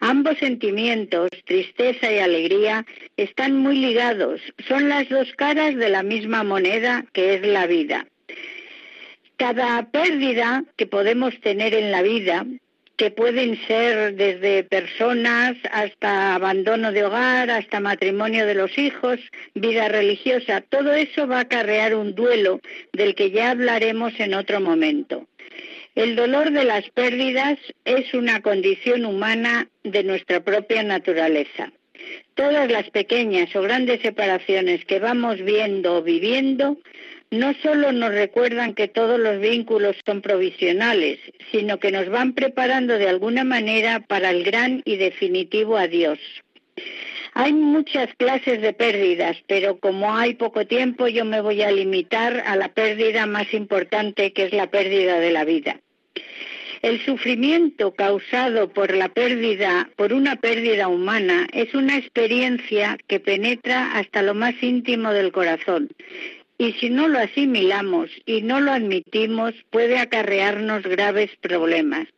Ambos 0.00 0.36
sentimientos, 0.38 1.30
tristeza 1.44 2.12
y 2.12 2.18
alegría, 2.18 2.84
están 3.16 3.56
muy 3.56 3.76
ligados, 3.76 4.40
son 4.68 4.88
las 4.88 5.08
dos 5.08 5.32
caras 5.36 5.76
de 5.76 5.88
la 5.88 6.02
misma 6.02 6.42
moneda 6.42 7.06
que 7.12 7.34
es 7.34 7.46
la 7.46 7.66
vida. 7.66 8.06
Cada 9.36 9.90
pérdida 9.90 10.64
que 10.76 10.86
podemos 10.86 11.38
tener 11.40 11.74
en 11.74 11.92
la 11.92 12.02
vida 12.02 12.46
que 12.96 13.10
pueden 13.10 13.58
ser 13.66 14.14
desde 14.14 14.64
personas 14.64 15.56
hasta 15.70 16.34
abandono 16.34 16.92
de 16.92 17.04
hogar, 17.04 17.50
hasta 17.50 17.78
matrimonio 17.80 18.46
de 18.46 18.54
los 18.54 18.76
hijos, 18.78 19.18
vida 19.54 19.88
religiosa. 19.88 20.62
Todo 20.62 20.94
eso 20.94 21.26
va 21.26 21.38
a 21.38 21.42
acarrear 21.42 21.94
un 21.94 22.14
duelo 22.14 22.60
del 22.92 23.14
que 23.14 23.30
ya 23.30 23.50
hablaremos 23.50 24.18
en 24.18 24.34
otro 24.34 24.60
momento. 24.60 25.26
El 25.94 26.16
dolor 26.16 26.50
de 26.50 26.64
las 26.64 26.88
pérdidas 26.90 27.58
es 27.84 28.12
una 28.14 28.40
condición 28.42 29.04
humana 29.04 29.68
de 29.82 30.04
nuestra 30.04 30.40
propia 30.40 30.82
naturaleza. 30.82 31.72
Todas 32.34 32.70
las 32.70 32.90
pequeñas 32.90 33.54
o 33.56 33.62
grandes 33.62 34.02
separaciones 34.02 34.84
que 34.84 34.98
vamos 34.98 35.42
viendo 35.42 35.96
o 35.96 36.02
viviendo 36.02 36.76
no 37.38 37.54
solo 37.62 37.92
nos 37.92 38.12
recuerdan 38.12 38.74
que 38.74 38.88
todos 38.88 39.18
los 39.18 39.40
vínculos 39.40 39.96
son 40.04 40.22
provisionales, 40.22 41.18
sino 41.50 41.78
que 41.78 41.90
nos 41.90 42.08
van 42.08 42.34
preparando 42.34 42.98
de 42.98 43.08
alguna 43.08 43.44
manera 43.44 44.00
para 44.00 44.30
el 44.30 44.44
gran 44.44 44.82
y 44.84 44.96
definitivo 44.96 45.76
adiós. 45.76 46.18
Hay 47.34 47.52
muchas 47.52 48.08
clases 48.16 48.62
de 48.62 48.72
pérdidas, 48.72 49.36
pero 49.46 49.78
como 49.78 50.16
hay 50.16 50.34
poco 50.34 50.66
tiempo 50.66 51.06
yo 51.06 51.24
me 51.24 51.40
voy 51.42 51.62
a 51.62 51.70
limitar 51.70 52.42
a 52.46 52.56
la 52.56 52.68
pérdida 52.68 53.26
más 53.26 53.52
importante 53.52 54.32
que 54.32 54.44
es 54.44 54.52
la 54.52 54.70
pérdida 54.70 55.20
de 55.20 55.30
la 55.32 55.44
vida. 55.44 55.80
El 56.82 57.04
sufrimiento 57.04 57.94
causado 57.94 58.68
por 58.68 58.94
la 58.94 59.08
pérdida, 59.08 59.90
por 59.96 60.12
una 60.12 60.36
pérdida 60.36 60.88
humana, 60.88 61.46
es 61.52 61.74
una 61.74 61.96
experiencia 61.96 62.96
que 63.06 63.18
penetra 63.18 63.92
hasta 63.98 64.22
lo 64.22 64.34
más 64.34 64.54
íntimo 64.62 65.12
del 65.12 65.32
corazón 65.32 65.88
y 66.58 66.72
si 66.74 66.90
no 66.90 67.08
lo 67.08 67.18
asimilamos 67.18 68.10
y 68.24 68.42
no 68.42 68.60
lo 68.60 68.72
admitimos 68.72 69.54
puede 69.70 69.98
acarrearnos 69.98 70.82
graves 70.82 71.30
problemas. 71.40 72.08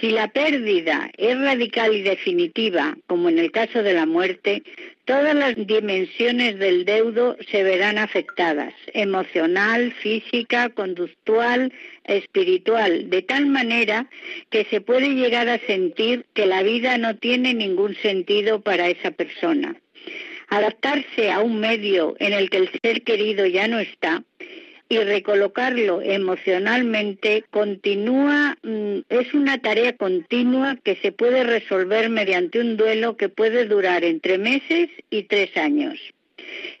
Si 0.00 0.10
la 0.10 0.28
pérdida 0.28 1.10
es 1.16 1.38
radical 1.38 1.94
y 1.94 2.02
definitiva, 2.02 2.96
como 3.06 3.28
en 3.28 3.38
el 3.38 3.52
caso 3.52 3.82
de 3.82 3.94
la 3.94 4.06
muerte, 4.06 4.62
todas 5.04 5.34
las 5.34 5.54
dimensiones 5.54 6.58
del 6.58 6.84
deudo 6.84 7.36
se 7.50 7.62
verán 7.62 7.98
afectadas, 7.98 8.74
emocional, 8.94 9.92
física, 9.92 10.70
conductual, 10.70 11.72
espiritual, 12.04 13.10
de 13.10 13.22
tal 13.22 13.46
manera 13.46 14.08
que 14.50 14.64
se 14.64 14.80
puede 14.80 15.10
llegar 15.10 15.48
a 15.48 15.60
sentir 15.60 16.26
que 16.34 16.46
la 16.46 16.62
vida 16.62 16.98
no 16.98 17.16
tiene 17.16 17.54
ningún 17.54 17.94
sentido 17.96 18.60
para 18.60 18.88
esa 18.88 19.12
persona. 19.12 19.76
Adaptarse 20.52 21.30
a 21.30 21.40
un 21.40 21.60
medio 21.60 22.14
en 22.18 22.34
el 22.34 22.50
que 22.50 22.58
el 22.58 22.70
ser 22.82 23.04
querido 23.04 23.46
ya 23.46 23.68
no 23.68 23.78
está 23.78 24.22
y 24.86 24.98
recolocarlo 24.98 26.02
emocionalmente 26.02 27.44
continúa, 27.48 28.58
mm, 28.62 28.98
es 29.08 29.32
una 29.32 29.62
tarea 29.62 29.96
continua 29.96 30.76
que 30.84 30.96
se 30.96 31.10
puede 31.10 31.42
resolver 31.44 32.10
mediante 32.10 32.60
un 32.60 32.76
duelo 32.76 33.16
que 33.16 33.30
puede 33.30 33.64
durar 33.64 34.04
entre 34.04 34.36
meses 34.36 34.90
y 35.08 35.22
tres 35.22 35.56
años. 35.56 35.98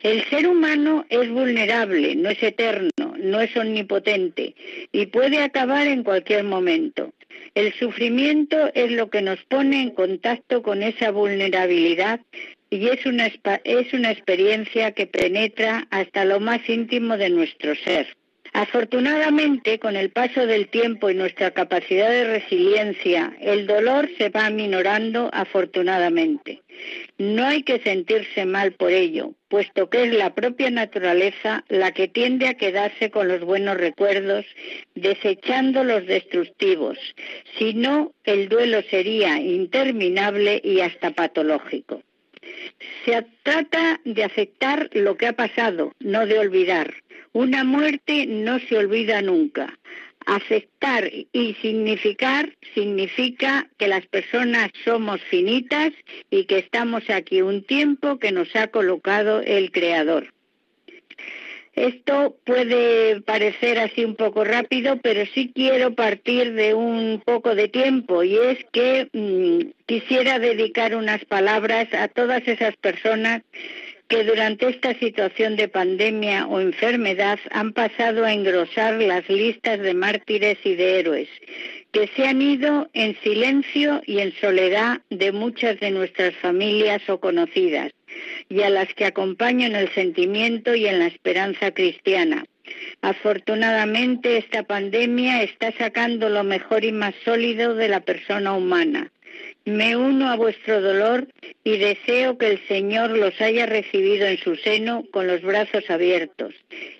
El 0.02 0.22
ser 0.28 0.48
humano 0.48 1.06
es 1.08 1.30
vulnerable, 1.30 2.14
no 2.14 2.28
es 2.28 2.42
eterno, 2.42 3.14
no 3.16 3.40
es 3.40 3.56
omnipotente 3.56 4.54
y 4.92 5.06
puede 5.06 5.38
acabar 5.38 5.86
en 5.86 6.02
cualquier 6.02 6.44
momento. 6.44 7.14
El 7.54 7.72
sufrimiento 7.72 8.70
es 8.74 8.92
lo 8.92 9.08
que 9.08 9.22
nos 9.22 9.42
pone 9.44 9.80
en 9.80 9.90
contacto 9.92 10.62
con 10.62 10.82
esa 10.82 11.10
vulnerabilidad 11.10 12.20
y 12.72 12.88
es 12.88 13.04
una, 13.04 13.30
es 13.64 13.92
una 13.92 14.10
experiencia 14.10 14.92
que 14.92 15.06
penetra 15.06 15.86
hasta 15.90 16.24
lo 16.24 16.40
más 16.40 16.66
íntimo 16.66 17.18
de 17.18 17.28
nuestro 17.28 17.74
ser. 17.74 18.16
Afortunadamente, 18.54 19.78
con 19.78 19.94
el 19.94 20.10
paso 20.10 20.46
del 20.46 20.68
tiempo 20.68 21.10
y 21.10 21.14
nuestra 21.14 21.50
capacidad 21.50 22.08
de 22.08 22.24
resiliencia, 22.24 23.36
el 23.40 23.66
dolor 23.66 24.08
se 24.16 24.30
va 24.30 24.46
aminorando 24.46 25.28
afortunadamente. 25.34 26.62
No 27.18 27.44
hay 27.44 27.62
que 27.62 27.78
sentirse 27.80 28.46
mal 28.46 28.72
por 28.72 28.90
ello, 28.90 29.34
puesto 29.48 29.90
que 29.90 30.04
es 30.04 30.14
la 30.14 30.34
propia 30.34 30.70
naturaleza 30.70 31.64
la 31.68 31.92
que 31.92 32.08
tiende 32.08 32.48
a 32.48 32.54
quedarse 32.54 33.10
con 33.10 33.28
los 33.28 33.40
buenos 33.40 33.76
recuerdos, 33.76 34.46
desechando 34.94 35.84
los 35.84 36.06
destructivos. 36.06 36.98
Si 37.58 37.74
no, 37.74 38.12
el 38.24 38.48
duelo 38.48 38.80
sería 38.90 39.38
interminable 39.40 40.60
y 40.64 40.80
hasta 40.80 41.10
patológico. 41.10 42.02
Se 43.04 43.26
trata 43.42 44.00
de 44.04 44.24
aceptar 44.24 44.90
lo 44.92 45.16
que 45.16 45.26
ha 45.26 45.32
pasado, 45.34 45.92
no 46.00 46.26
de 46.26 46.38
olvidar. 46.38 46.94
Una 47.32 47.64
muerte 47.64 48.26
no 48.26 48.58
se 48.58 48.76
olvida 48.76 49.22
nunca. 49.22 49.78
Aceptar 50.26 51.10
y 51.32 51.54
significar 51.54 52.56
significa 52.74 53.68
que 53.78 53.88
las 53.88 54.06
personas 54.06 54.70
somos 54.84 55.20
finitas 55.22 55.92
y 56.30 56.44
que 56.44 56.58
estamos 56.58 57.08
aquí 57.10 57.42
un 57.42 57.64
tiempo 57.64 58.18
que 58.18 58.30
nos 58.32 58.54
ha 58.54 58.68
colocado 58.68 59.40
el 59.40 59.72
Creador. 59.72 60.32
Esto 61.74 62.36
puede 62.44 63.22
parecer 63.22 63.78
así 63.78 64.04
un 64.04 64.14
poco 64.14 64.44
rápido, 64.44 64.98
pero 65.02 65.24
sí 65.32 65.52
quiero 65.54 65.94
partir 65.94 66.52
de 66.52 66.74
un 66.74 67.22
poco 67.24 67.54
de 67.54 67.68
tiempo 67.68 68.22
y 68.22 68.36
es 68.36 68.58
que 68.72 69.08
mm, 69.12 69.84
quisiera 69.86 70.38
dedicar 70.38 70.94
unas 70.94 71.24
palabras 71.24 71.88
a 71.94 72.08
todas 72.08 72.46
esas 72.46 72.76
personas 72.76 73.42
que 74.12 74.24
durante 74.24 74.68
esta 74.68 74.92
situación 74.98 75.56
de 75.56 75.68
pandemia 75.68 76.46
o 76.46 76.60
enfermedad 76.60 77.38
han 77.50 77.72
pasado 77.72 78.26
a 78.26 78.34
engrosar 78.34 79.00
las 79.00 79.26
listas 79.30 79.80
de 79.80 79.94
mártires 79.94 80.58
y 80.64 80.74
de 80.74 81.00
héroes, 81.00 81.28
que 81.92 82.10
se 82.14 82.26
han 82.26 82.42
ido 82.42 82.90
en 82.92 83.16
silencio 83.22 84.02
y 84.04 84.18
en 84.18 84.34
soledad 84.34 85.00
de 85.08 85.32
muchas 85.32 85.80
de 85.80 85.92
nuestras 85.92 86.34
familias 86.36 87.00
o 87.08 87.20
conocidas, 87.20 87.90
y 88.50 88.60
a 88.60 88.68
las 88.68 88.92
que 88.92 89.06
acompaño 89.06 89.66
en 89.66 89.76
el 89.76 89.88
sentimiento 89.94 90.74
y 90.74 90.86
en 90.86 90.98
la 90.98 91.06
esperanza 91.06 91.70
cristiana. 91.70 92.44
Afortunadamente 93.00 94.36
esta 94.36 94.62
pandemia 94.62 95.42
está 95.42 95.72
sacando 95.78 96.28
lo 96.28 96.44
mejor 96.44 96.84
y 96.84 96.92
más 96.92 97.14
sólido 97.24 97.74
de 97.74 97.88
la 97.88 98.00
persona 98.00 98.52
humana 98.52 99.10
me 99.64 99.96
uno 99.96 100.30
a 100.30 100.36
vuestro 100.36 100.80
dolor 100.80 101.28
y 101.64 101.78
deseo 101.78 102.36
que 102.36 102.48
el 102.48 102.66
Señor 102.66 103.16
los 103.16 103.40
haya 103.40 103.66
recibido 103.66 104.26
en 104.26 104.38
su 104.38 104.56
seno 104.56 105.04
con 105.12 105.26
los 105.26 105.42
brazos 105.42 105.88
abiertos 105.88 106.54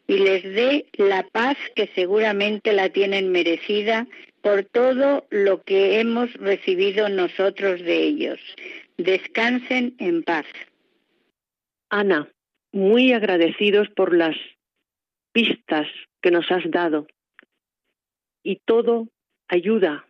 y 0.06 0.18
les 0.18 0.42
dé 0.42 0.86
la 0.94 1.24
paz 1.24 1.56
que 1.74 1.88
seguramente 1.94 2.72
la 2.72 2.88
tienen 2.88 3.32
merecida 3.32 4.06
por 4.42 4.64
todo 4.64 5.26
lo 5.30 5.62
que 5.62 6.00
hemos 6.00 6.32
recibido 6.34 7.08
nosotros 7.08 7.80
de 7.80 8.02
ellos. 8.02 8.40
Descansen 8.96 9.94
en 9.98 10.22
paz. 10.22 10.46
Ana, 11.90 12.28
muy 12.72 13.12
agradecidos 13.12 13.88
por 13.90 14.14
las 14.14 14.36
pistas 15.32 15.86
que 16.20 16.30
nos 16.30 16.50
has 16.50 16.68
dado 16.70 17.06
y 18.42 18.60
todo 18.64 19.08
ayuda 19.48 20.06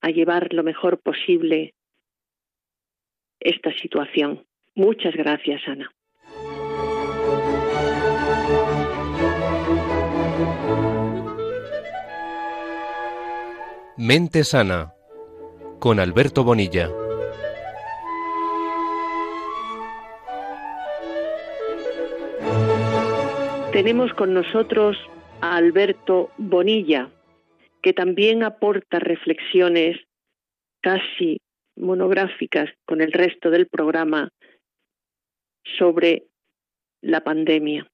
a 0.00 0.10
llevar 0.10 0.52
lo 0.52 0.62
mejor 0.62 0.98
posible 0.98 1.74
esta 3.44 3.72
situación. 3.74 4.44
Muchas 4.74 5.14
gracias, 5.14 5.60
Ana. 5.66 5.90
Mente 13.96 14.42
Sana 14.42 14.92
con 15.78 16.00
Alberto 16.00 16.44
Bonilla. 16.44 16.88
Tenemos 23.72 24.12
con 24.14 24.34
nosotros 24.34 24.96
a 25.40 25.56
Alberto 25.56 26.30
Bonilla, 26.38 27.10
que 27.82 27.92
también 27.92 28.42
aporta 28.42 28.98
reflexiones 28.98 29.98
casi 30.80 31.38
monográficas 31.76 32.70
con 32.86 33.00
el 33.00 33.12
resto 33.12 33.50
del 33.50 33.66
programa 33.66 34.30
sobre 35.78 36.26
la 37.00 37.22
pandemia. 37.24 37.86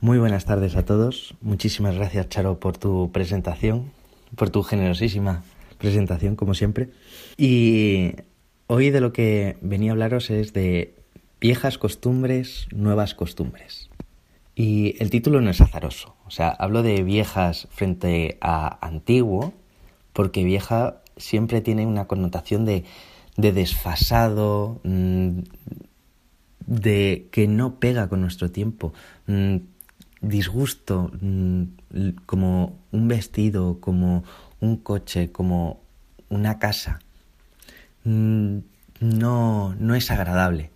Muy 0.00 0.18
buenas 0.18 0.44
tardes 0.44 0.76
a 0.76 0.84
todos. 0.84 1.34
Muchísimas 1.40 1.96
gracias, 1.96 2.28
Charo, 2.28 2.60
por 2.60 2.76
tu 2.76 3.10
presentación, 3.12 3.92
por 4.36 4.50
tu 4.50 4.62
generosísima 4.62 5.42
presentación, 5.78 6.36
como 6.36 6.54
siempre. 6.54 6.90
Y 7.36 8.12
hoy 8.66 8.90
de 8.90 9.00
lo 9.00 9.12
que 9.12 9.56
venía 9.60 9.92
a 9.92 9.94
hablaros 9.94 10.30
es 10.30 10.52
de 10.52 10.94
viejas 11.40 11.78
costumbres, 11.78 12.66
nuevas 12.74 13.14
costumbres. 13.14 13.90
Y 14.54 14.96
el 15.02 15.10
título 15.10 15.40
no 15.40 15.50
es 15.50 15.60
azaroso. 15.60 16.16
O 16.26 16.30
sea, 16.30 16.48
hablo 16.48 16.82
de 16.82 17.02
viejas 17.02 17.68
frente 17.70 18.38
a 18.40 18.86
antiguo, 18.86 19.52
porque 20.12 20.44
vieja 20.44 21.02
siempre 21.16 21.60
tiene 21.60 21.86
una 21.86 22.06
connotación 22.06 22.64
de, 22.64 22.84
desfasado, 23.36 24.80
mm, 24.84 25.40
de 26.66 27.28
que 27.30 27.46
no 27.46 27.78
pega 27.78 28.08
con 28.08 28.20
nuestro 28.20 28.50
tiempo, 28.50 28.92
mm, 29.26 29.56
disgusto, 30.20 31.10
mm, 31.20 31.64
como 32.26 32.78
un 32.92 33.08
vestido, 33.08 33.80
como 33.80 34.24
un 34.60 34.76
coche, 34.76 35.30
como 35.30 35.80
una 36.28 36.58
casa. 36.58 37.00
No, 38.04 39.74
no 39.78 39.94
es 39.94 40.10
agradable. 40.10 40.70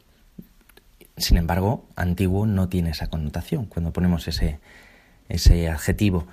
Sin 1.16 1.36
embargo, 1.36 1.86
antiguo 1.96 2.46
no 2.46 2.68
tiene 2.68 2.90
esa 2.90 3.08
connotación 3.08 3.66
cuando 3.66 3.92
ponemos 3.92 4.28
ese, 4.28 4.60
ese 5.28 5.68
adjetivo. 5.68 6.26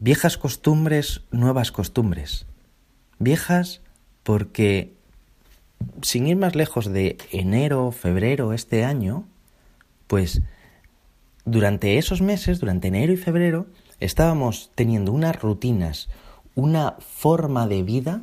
Viejas 0.00 0.38
costumbres, 0.38 1.22
nuevas 1.30 1.72
costumbres. 1.72 2.46
Viejas 3.24 3.80
porque, 4.22 4.92
sin 6.02 6.26
ir 6.26 6.36
más 6.36 6.54
lejos 6.54 6.92
de 6.92 7.16
enero, 7.32 7.90
febrero 7.90 8.52
este 8.52 8.84
año, 8.84 9.26
pues 10.08 10.42
durante 11.46 11.96
esos 11.96 12.20
meses, 12.20 12.60
durante 12.60 12.88
enero 12.88 13.14
y 13.14 13.16
febrero, 13.16 13.66
estábamos 13.98 14.70
teniendo 14.74 15.10
unas 15.10 15.40
rutinas, 15.40 16.10
una 16.54 16.96
forma 17.00 17.66
de 17.66 17.82
vida 17.82 18.20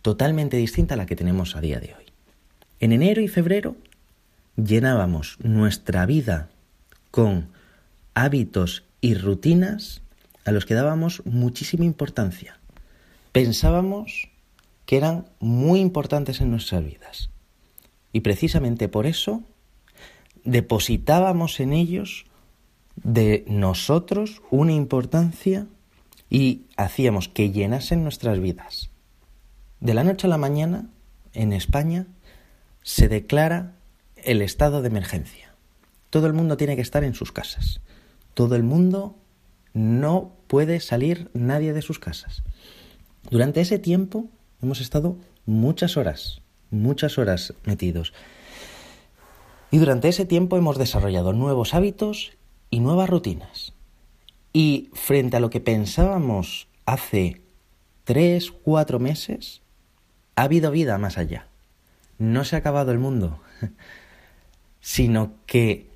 totalmente 0.00 0.56
distinta 0.56 0.94
a 0.94 0.96
la 0.96 1.04
que 1.04 1.14
tenemos 1.14 1.54
a 1.54 1.60
día 1.60 1.78
de 1.78 1.94
hoy. 1.94 2.06
En 2.80 2.92
enero 2.92 3.20
y 3.20 3.28
febrero 3.28 3.76
llenábamos 4.56 5.36
nuestra 5.42 6.06
vida 6.06 6.48
con 7.10 7.48
hábitos 8.14 8.84
y 9.02 9.12
rutinas 9.12 10.00
a 10.46 10.52
los 10.52 10.64
que 10.64 10.72
dábamos 10.72 11.20
muchísima 11.26 11.84
importancia 11.84 12.61
pensábamos 13.32 14.28
que 14.86 14.96
eran 14.96 15.26
muy 15.40 15.80
importantes 15.80 16.40
en 16.40 16.50
nuestras 16.50 16.84
vidas. 16.84 17.30
Y 18.12 18.20
precisamente 18.20 18.88
por 18.88 19.06
eso 19.06 19.42
depositábamos 20.44 21.60
en 21.60 21.72
ellos 21.72 22.26
de 22.96 23.44
nosotros 23.48 24.42
una 24.50 24.72
importancia 24.72 25.66
y 26.28 26.62
hacíamos 26.76 27.28
que 27.28 27.50
llenasen 27.50 28.02
nuestras 28.02 28.40
vidas. 28.40 28.90
De 29.80 29.94
la 29.94 30.04
noche 30.04 30.26
a 30.26 30.30
la 30.30 30.38
mañana, 30.38 30.86
en 31.32 31.52
España, 31.52 32.06
se 32.82 33.08
declara 33.08 33.72
el 34.16 34.42
estado 34.42 34.82
de 34.82 34.88
emergencia. 34.88 35.54
Todo 36.10 36.26
el 36.26 36.32
mundo 36.32 36.56
tiene 36.56 36.76
que 36.76 36.82
estar 36.82 37.04
en 37.04 37.14
sus 37.14 37.32
casas. 37.32 37.80
Todo 38.34 38.56
el 38.56 38.62
mundo 38.62 39.16
no 39.72 40.32
puede 40.46 40.80
salir 40.80 41.30
nadie 41.32 41.72
de 41.72 41.82
sus 41.82 41.98
casas. 41.98 42.42
Durante 43.30 43.60
ese 43.60 43.78
tiempo 43.78 44.28
hemos 44.62 44.80
estado 44.80 45.16
muchas 45.46 45.96
horas, 45.96 46.42
muchas 46.70 47.18
horas 47.18 47.54
metidos. 47.64 48.12
Y 49.70 49.78
durante 49.78 50.08
ese 50.08 50.26
tiempo 50.26 50.56
hemos 50.56 50.78
desarrollado 50.78 51.32
nuevos 51.32 51.74
hábitos 51.74 52.32
y 52.70 52.80
nuevas 52.80 53.08
rutinas. 53.08 53.72
Y 54.52 54.90
frente 54.92 55.36
a 55.36 55.40
lo 55.40 55.50
que 55.50 55.60
pensábamos 55.60 56.68
hace 56.84 57.40
tres, 58.04 58.50
cuatro 58.50 58.98
meses, 58.98 59.62
ha 60.36 60.42
habido 60.42 60.70
vida 60.70 60.98
más 60.98 61.16
allá. 61.16 61.46
No 62.18 62.44
se 62.44 62.56
ha 62.56 62.58
acabado 62.58 62.92
el 62.92 62.98
mundo, 62.98 63.40
sino 64.80 65.32
que 65.46 65.90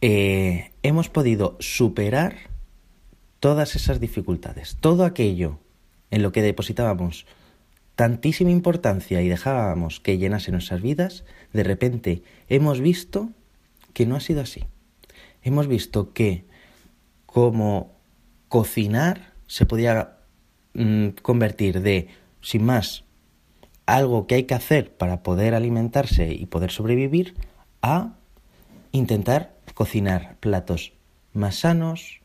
eh, 0.00 0.72
hemos 0.82 1.08
podido 1.08 1.56
superar 1.60 2.36
todas 3.40 3.76
esas 3.76 4.00
dificultades, 4.00 4.76
todo 4.80 5.04
aquello 5.04 5.58
en 6.10 6.22
lo 6.22 6.32
que 6.32 6.42
depositábamos 6.42 7.26
tantísima 7.98 8.50
importancia 8.50 9.20
y 9.22 9.28
dejábamos 9.28 9.98
que 9.98 10.18
llenase 10.18 10.52
nuestras 10.52 10.80
vidas, 10.80 11.24
de 11.52 11.64
repente 11.64 12.22
hemos 12.48 12.80
visto 12.80 13.30
que 13.92 14.06
no 14.06 14.14
ha 14.14 14.20
sido 14.20 14.40
así. 14.40 14.66
Hemos 15.42 15.66
visto 15.66 16.12
que 16.12 16.44
como 17.26 17.90
cocinar 18.48 19.32
se 19.48 19.66
podía 19.66 20.18
mm, 20.74 21.08
convertir 21.22 21.80
de, 21.80 22.06
sin 22.40 22.64
más, 22.64 23.02
algo 23.84 24.28
que 24.28 24.36
hay 24.36 24.44
que 24.44 24.54
hacer 24.54 24.92
para 24.96 25.24
poder 25.24 25.54
alimentarse 25.54 26.32
y 26.32 26.46
poder 26.46 26.70
sobrevivir, 26.70 27.34
a 27.82 28.14
intentar 28.92 29.56
cocinar 29.74 30.36
platos 30.38 30.92
más 31.32 31.56
sanos, 31.56 32.20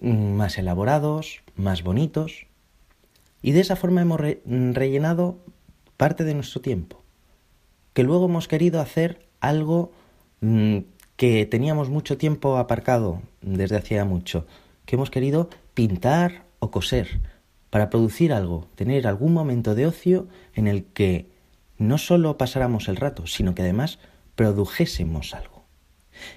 mm, 0.00 0.32
más 0.32 0.58
elaborados, 0.58 1.44
más 1.54 1.84
bonitos. 1.84 2.47
Y 3.42 3.52
de 3.52 3.60
esa 3.60 3.76
forma 3.76 4.02
hemos 4.02 4.20
rellenado 4.20 5.38
parte 5.96 6.24
de 6.24 6.34
nuestro 6.34 6.60
tiempo. 6.60 7.02
Que 7.92 8.02
luego 8.02 8.26
hemos 8.26 8.48
querido 8.48 8.80
hacer 8.80 9.26
algo 9.40 9.92
mm, 10.40 10.78
que 11.16 11.46
teníamos 11.46 11.90
mucho 11.90 12.16
tiempo 12.16 12.56
aparcado 12.56 13.22
desde 13.42 13.76
hacía 13.76 14.04
mucho, 14.04 14.46
que 14.86 14.96
hemos 14.96 15.10
querido 15.10 15.50
pintar 15.74 16.44
o 16.60 16.70
coser 16.70 17.20
para 17.70 17.90
producir 17.90 18.32
algo, 18.32 18.66
tener 18.74 19.06
algún 19.06 19.32
momento 19.32 19.74
de 19.74 19.86
ocio 19.86 20.28
en 20.54 20.66
el 20.66 20.84
que 20.84 21.28
no 21.76 21.98
solo 21.98 22.38
pasáramos 22.38 22.88
el 22.88 22.96
rato, 22.96 23.26
sino 23.26 23.54
que 23.54 23.62
además 23.62 23.98
produjésemos 24.34 25.34
algo. 25.34 25.64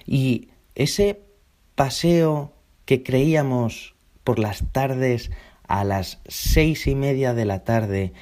Y 0.06 0.48
ese 0.74 1.22
paseo 1.74 2.52
que 2.84 3.02
creíamos 3.02 3.94
por 4.24 4.38
las 4.38 4.64
tardes 4.72 5.30
a 5.72 5.84
las 5.84 6.18
seis 6.28 6.86
y 6.86 6.94
media 6.94 7.32
de 7.32 7.46
la 7.46 7.64
tarde 7.64 8.12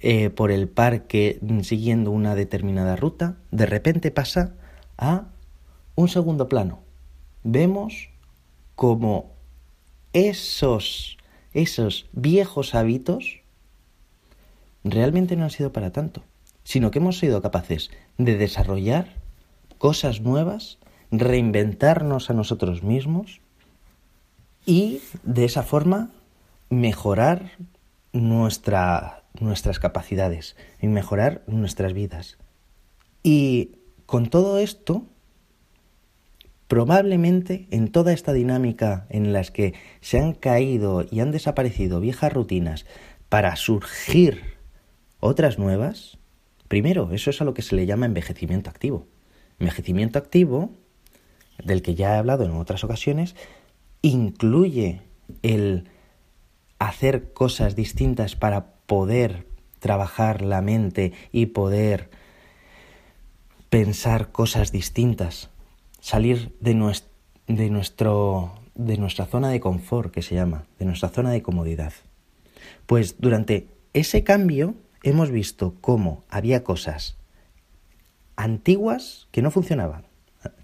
eh, 0.00 0.28
por 0.28 0.50
el 0.50 0.68
parque 0.68 1.40
siguiendo 1.62 2.10
una 2.10 2.34
determinada 2.34 2.94
ruta, 2.94 3.38
de 3.50 3.64
repente 3.64 4.10
pasa 4.10 4.52
a 4.98 5.28
un 5.94 6.08
segundo 6.08 6.50
plano. 6.50 6.80
Vemos 7.42 8.10
como 8.74 9.32
esos, 10.12 11.16
esos 11.54 12.10
viejos 12.12 12.74
hábitos 12.74 13.40
realmente 14.84 15.36
no 15.36 15.44
han 15.44 15.50
sido 15.50 15.72
para 15.72 15.92
tanto, 15.92 16.22
sino 16.64 16.90
que 16.90 16.98
hemos 16.98 17.18
sido 17.18 17.40
capaces 17.40 17.90
de 18.18 18.36
desarrollar 18.36 19.14
cosas 19.78 20.20
nuevas, 20.20 20.78
reinventarnos 21.10 22.28
a 22.28 22.34
nosotros 22.34 22.82
mismos 22.82 23.40
y 24.66 25.00
de 25.22 25.46
esa 25.46 25.62
forma 25.62 26.10
mejorar 26.70 27.52
nuestra, 28.12 29.24
nuestras 29.38 29.78
capacidades 29.78 30.56
y 30.80 30.88
mejorar 30.88 31.42
nuestras 31.46 31.92
vidas. 31.92 32.38
Y 33.22 33.76
con 34.06 34.30
todo 34.30 34.58
esto 34.58 35.06
Probablemente 36.70 37.66
en 37.72 37.90
toda 37.90 38.12
esta 38.12 38.32
dinámica 38.32 39.04
en 39.08 39.32
las 39.32 39.50
que 39.50 39.74
se 40.00 40.20
han 40.20 40.34
caído 40.34 41.04
y 41.10 41.18
han 41.18 41.32
desaparecido 41.32 41.98
viejas 41.98 42.32
rutinas 42.32 42.86
para 43.28 43.56
surgir 43.56 44.40
otras 45.18 45.58
nuevas, 45.58 46.18
primero, 46.68 47.10
eso 47.10 47.30
es 47.30 47.40
a 47.40 47.44
lo 47.44 47.54
que 47.54 47.62
se 47.62 47.74
le 47.74 47.86
llama 47.86 48.06
envejecimiento 48.06 48.70
activo. 48.70 49.08
Envejecimiento 49.58 50.20
activo, 50.20 50.70
del 51.58 51.82
que 51.82 51.96
ya 51.96 52.14
he 52.14 52.18
hablado 52.18 52.44
en 52.44 52.52
otras 52.52 52.84
ocasiones, 52.84 53.34
incluye 54.00 55.02
el 55.42 55.88
hacer 56.80 57.32
cosas 57.32 57.76
distintas 57.76 58.34
para 58.34 58.72
poder 58.86 59.46
trabajar 59.78 60.42
la 60.42 60.62
mente 60.62 61.12
y 61.30 61.46
poder 61.46 62.10
pensar 63.68 64.32
cosas 64.32 64.72
distintas 64.72 65.50
salir 66.00 66.56
de, 66.60 66.74
de, 67.46 67.70
nuestro, 67.70 68.54
de 68.74 68.96
nuestra 68.96 69.26
zona 69.26 69.50
de 69.50 69.60
confort, 69.60 70.12
que 70.12 70.22
se 70.22 70.34
llama, 70.34 70.64
de 70.78 70.86
nuestra 70.86 71.10
zona 71.10 71.30
de 71.30 71.42
comodidad. 71.42 71.92
Pues 72.86 73.20
durante 73.20 73.68
ese 73.92 74.24
cambio 74.24 74.74
hemos 75.02 75.30
visto 75.30 75.76
cómo 75.80 76.24
había 76.28 76.64
cosas 76.64 77.18
antiguas 78.36 79.28
que 79.30 79.42
no 79.42 79.50
funcionaban, 79.50 80.06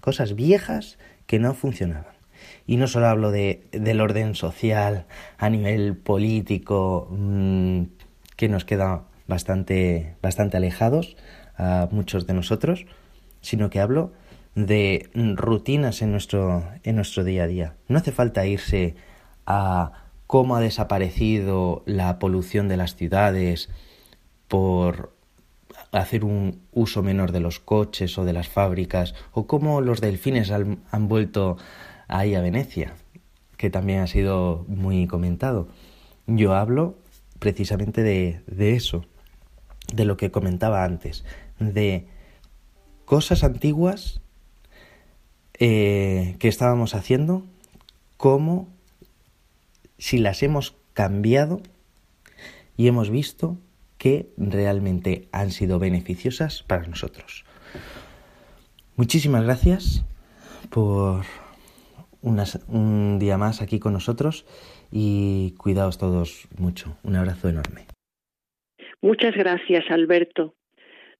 cosas 0.01 0.35
viejas 0.35 0.97
que 1.27 1.37
no 1.37 1.53
funcionaban. 1.53 2.16
Y 2.65 2.77
no 2.77 2.87
solo 2.87 3.07
hablo 3.07 3.31
de, 3.31 3.67
del 3.71 4.01
orden 4.01 4.35
social 4.35 5.05
a 5.37 5.49
nivel 5.49 5.95
político, 5.95 7.07
mm, 7.11 7.83
que 8.35 8.49
nos 8.49 8.65
queda 8.65 9.03
bastante, 9.27 10.15
bastante 10.21 10.57
alejados 10.57 11.17
a 11.57 11.87
muchos 11.91 12.27
de 12.27 12.33
nosotros, 12.33 12.85
sino 13.41 13.69
que 13.69 13.79
hablo 13.79 14.11
de 14.55 15.09
rutinas 15.13 16.01
en 16.01 16.11
nuestro, 16.11 16.63
en 16.83 16.95
nuestro 16.95 17.23
día 17.23 17.43
a 17.43 17.47
día. 17.47 17.73
No 17.87 17.99
hace 17.99 18.11
falta 18.11 18.45
irse 18.45 18.95
a 19.45 19.91
cómo 20.25 20.55
ha 20.55 20.59
desaparecido 20.59 21.83
la 21.85 22.19
polución 22.19 22.67
de 22.67 22.77
las 22.77 22.95
ciudades 22.95 23.69
por 24.47 25.13
hacer 25.91 26.23
un 26.23 26.61
uso 26.73 27.01
menor 27.03 27.31
de 27.31 27.39
los 27.39 27.59
coches 27.59 28.17
o 28.17 28.25
de 28.25 28.33
las 28.33 28.49
fábricas, 28.49 29.15
o 29.31 29.47
cómo 29.47 29.81
los 29.81 30.01
delfines 30.01 30.51
han, 30.51 31.07
vuelto 31.07 31.57
ahí 32.07 32.35
a 32.35 32.41
Venecia, 32.41 32.93
que 33.57 33.69
también 33.69 33.99
ha 33.99 34.07
sido 34.07 34.65
muy 34.67 35.07
comentado. 35.07 35.67
Yo 36.27 36.55
hablo 36.55 36.97
precisamente 37.39 38.03
de, 38.03 38.41
de 38.47 38.75
eso, 38.75 39.05
de 39.93 40.05
lo 40.05 40.17
que 40.17 40.31
comentaba 40.31 40.83
antes, 40.83 41.23
de 41.59 42.07
cosas 43.05 43.43
antiguas 43.43 44.21
eh, 45.59 46.35
que 46.39 46.47
estábamos 46.47 46.93
haciendo, 46.93 47.43
cómo 48.17 48.67
si 49.97 50.17
las 50.17 50.43
hemos 50.43 50.75
cambiado 50.93 51.61
y 52.75 52.87
hemos 52.87 53.09
visto 53.09 53.57
que 53.97 54.29
realmente 54.37 55.27
han 55.31 55.51
sido 55.51 55.79
beneficiosas 55.79 56.63
para 56.63 56.85
nosotros. 56.85 57.45
Muchísimas 58.95 59.43
gracias 59.43 60.03
por 60.69 61.23
un 62.21 63.19
día 63.19 63.37
más 63.37 63.61
aquí 63.61 63.79
con 63.79 63.93
nosotros 63.93 64.45
y 64.91 65.53
cuidaos 65.57 65.97
todos 65.97 66.47
mucho. 66.57 66.97
Un 67.03 67.15
abrazo 67.15 67.49
enorme. 67.49 67.85
Muchas 69.01 69.35
gracias, 69.35 69.85
Alberto. 69.89 70.55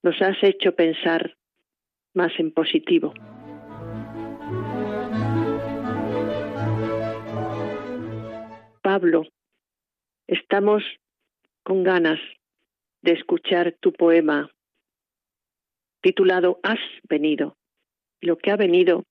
Nos 0.03 0.21
has 0.21 0.37
hecho 0.43 0.73
pensar 0.75 1.37
más 2.13 2.31
en 2.39 2.51
positivo. 2.51 3.13
Pablo, 8.81 9.23
estamos 10.27 10.83
con 11.63 11.83
ganas 11.83 12.19
de 13.01 13.11
escuchar 13.11 13.75
tu 13.79 13.91
poema 13.93 14.49
titulado 16.01 16.59
Has 16.63 16.79
venido. 17.07 17.57
Lo 18.21 18.37
que 18.37 18.51
ha 18.51 18.55
venido 18.55 19.03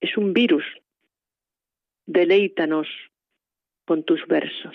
es 0.00 0.16
un 0.16 0.32
virus. 0.32 0.64
Deleítanos 2.06 2.88
con 3.84 4.04
tus 4.04 4.26
versos. 4.26 4.74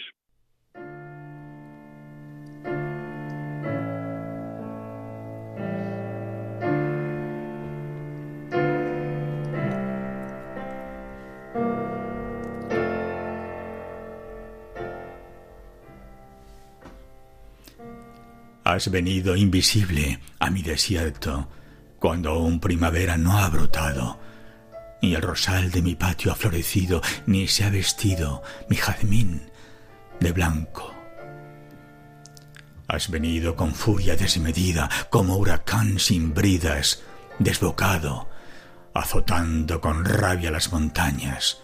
Has 18.64 18.92
venido 18.92 19.38
invisible 19.38 20.20
a 20.40 20.50
mi 20.50 20.62
desierto, 20.62 21.48
cuando 22.00 22.32
aún 22.32 22.60
primavera 22.60 23.16
no 23.16 23.38
ha 23.38 23.50
brotado 23.50 24.20
ni 25.02 25.16
el 25.16 25.22
rosal 25.22 25.72
de 25.72 25.82
mi 25.82 25.96
patio 25.96 26.32
ha 26.32 26.36
florecido, 26.36 27.02
ni 27.26 27.48
se 27.48 27.64
ha 27.64 27.70
vestido 27.70 28.44
mi 28.70 28.76
jazmín 28.76 29.52
de 30.20 30.32
blanco. 30.32 30.94
Has 32.88 33.10
venido 33.10 33.56
con 33.56 33.74
furia 33.74 34.16
desmedida, 34.16 34.90
como 35.10 35.38
huracán 35.38 36.00
sin 36.00 36.34
bridas, 36.34 37.02
desbocado, 37.40 38.30
azotando 38.94 39.82
con 39.82 40.06
rabia 40.06 40.52
las 40.52 40.72
montañas, 40.72 41.60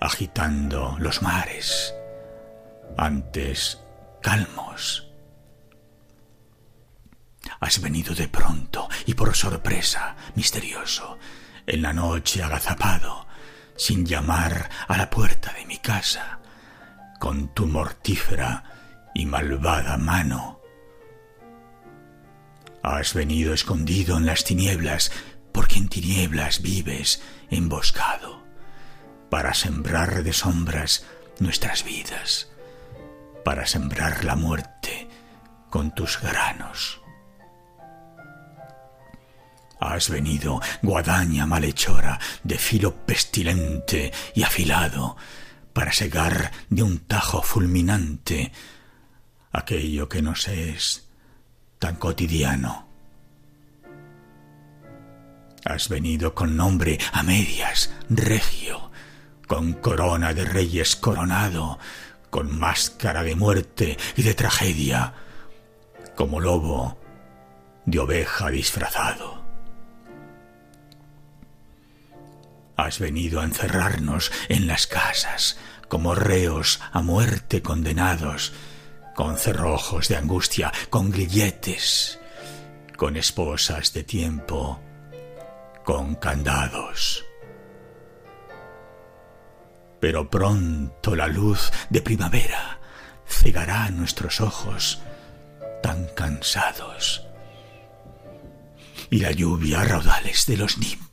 agitando 0.00 0.96
los 0.98 1.22
mares, 1.22 1.94
antes 2.96 3.80
calmos. 4.20 5.08
Has 7.60 7.80
venido 7.80 8.14
de 8.14 8.28
pronto 8.28 8.88
y 9.06 9.14
por 9.14 9.34
sorpresa, 9.34 10.16
misterioso, 10.34 11.18
en 11.66 11.82
la 11.82 11.92
noche 11.92 12.42
agazapado, 12.42 13.26
sin 13.76 14.06
llamar 14.06 14.70
a 14.88 14.96
la 14.96 15.10
puerta 15.10 15.52
de 15.52 15.66
mi 15.66 15.78
casa, 15.78 16.38
con 17.18 17.54
tu 17.54 17.66
mortífera 17.66 18.64
y 19.14 19.26
malvada 19.26 19.96
mano. 19.96 20.60
Has 22.82 23.14
venido 23.14 23.54
escondido 23.54 24.16
en 24.16 24.26
las 24.26 24.44
tinieblas, 24.44 25.12
porque 25.52 25.76
en 25.78 25.88
tinieblas 25.88 26.62
vives 26.62 27.22
emboscado, 27.50 28.42
para 29.30 29.54
sembrar 29.54 30.22
de 30.22 30.32
sombras 30.32 31.04
nuestras 31.38 31.84
vidas, 31.84 32.50
para 33.44 33.66
sembrar 33.66 34.24
la 34.24 34.34
muerte 34.36 35.08
con 35.70 35.94
tus 35.94 36.20
granos. 36.20 37.01
Has 39.82 40.10
venido, 40.10 40.60
guadaña 40.80 41.44
malhechora, 41.44 42.20
de 42.44 42.56
filo 42.56 43.04
pestilente 43.04 44.12
y 44.32 44.44
afilado, 44.44 45.16
para 45.72 45.92
segar 45.92 46.52
de 46.70 46.84
un 46.84 47.00
tajo 47.00 47.42
fulminante 47.42 48.52
aquello 49.50 50.08
que 50.08 50.22
nos 50.22 50.46
es 50.46 51.08
tan 51.80 51.96
cotidiano. 51.96 52.86
Has 55.64 55.88
venido 55.88 56.32
con 56.32 56.56
nombre 56.56 57.00
a 57.12 57.24
medias, 57.24 57.92
regio, 58.08 58.92
con 59.48 59.72
corona 59.72 60.32
de 60.32 60.44
reyes 60.44 60.94
coronado, 60.94 61.80
con 62.30 62.56
máscara 62.56 63.24
de 63.24 63.34
muerte 63.34 63.98
y 64.16 64.22
de 64.22 64.34
tragedia, 64.34 65.12
como 66.14 66.38
lobo 66.38 66.98
de 67.84 67.98
oveja 67.98 68.48
disfrazado. 68.48 69.41
Has 72.76 72.98
venido 72.98 73.40
a 73.40 73.44
encerrarnos 73.44 74.32
en 74.48 74.66
las 74.66 74.86
casas 74.86 75.58
como 75.88 76.14
reos 76.14 76.80
a 76.92 77.02
muerte 77.02 77.60
condenados, 77.60 78.52
con 79.14 79.36
cerrojos 79.36 80.08
de 80.08 80.16
angustia, 80.16 80.72
con 80.88 81.10
grilletes, 81.10 82.18
con 82.96 83.16
esposas 83.16 83.92
de 83.92 84.04
tiempo, 84.04 84.80
con 85.84 86.14
candados. 86.14 87.24
Pero 90.00 90.30
pronto 90.30 91.14
la 91.14 91.28
luz 91.28 91.70
de 91.90 92.00
primavera 92.00 92.80
cegará 93.26 93.90
nuestros 93.90 94.40
ojos 94.40 95.00
tan 95.82 96.06
cansados. 96.14 97.26
Y 99.10 99.18
la 99.18 99.30
lluvia 99.30 99.82
a 99.82 99.84
raudales 99.84 100.46
de 100.46 100.56
los 100.56 100.78
nimbos 100.78 101.11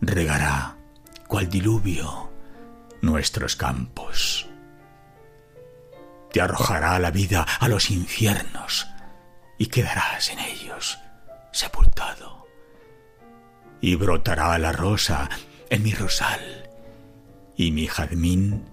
regará, 0.00 0.76
cual 1.26 1.48
diluvio, 1.48 2.30
nuestros 3.02 3.56
campos. 3.56 4.48
Te 6.32 6.40
arrojará 6.40 6.98
la 6.98 7.10
vida 7.10 7.42
a 7.42 7.68
los 7.68 7.90
infiernos 7.90 8.86
y 9.58 9.66
quedarás 9.66 10.30
en 10.30 10.38
ellos 10.38 10.98
sepultado. 11.52 12.46
Y 13.80 13.96
brotará 13.96 14.56
la 14.58 14.72
rosa 14.72 15.28
en 15.70 15.82
mi 15.82 15.92
rosal 15.92 16.70
y 17.56 17.72
mi 17.72 17.86
jazmín 17.86 18.64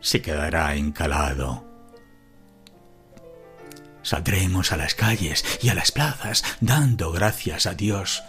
se 0.00 0.20
quedará 0.22 0.74
encalado. 0.74 1.64
Saldremos 4.02 4.72
a 4.72 4.76
las 4.76 4.94
calles 4.94 5.44
y 5.62 5.68
a 5.70 5.74
las 5.74 5.92
plazas 5.92 6.44
dando 6.60 7.10
gracias 7.10 7.66
a 7.66 7.74
Dios 7.74 8.22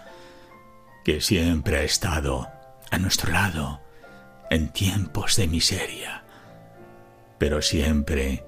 que 1.05 1.21
siempre 1.21 1.77
ha 1.77 1.83
estado 1.83 2.51
a 2.89 2.97
nuestro 2.97 3.31
lado 3.31 3.79
en 4.49 4.69
tiempos 4.69 5.35
de 5.35 5.47
miseria, 5.47 6.25
pero 7.37 7.61
siempre 7.61 8.43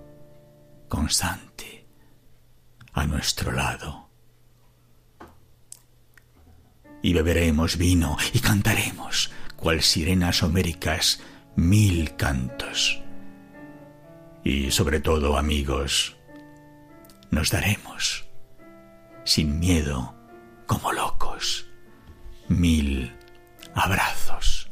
constante 0.89 1.86
a 2.93 3.05
nuestro 3.05 3.51
lado. 3.51 4.10
Y 7.03 7.14
beberemos 7.14 7.78
vino 7.78 8.18
y 8.34 8.39
cantaremos, 8.39 9.32
cual 9.55 9.84
sirenas 9.84 10.41
homéricas, 10.41 11.22
mil 11.55 12.16
cantos. 12.16 13.03
Y 14.43 14.72
sobre 14.72 14.99
todo, 14.99 15.38
amigos, 15.38 16.18
nos 17.30 17.51
daremos, 17.51 18.26
sin 19.26 19.60
miedo, 19.60 20.16
como 20.66 20.91
locos 20.91 21.66
mil 22.49 23.11
abrazos. 23.73 24.71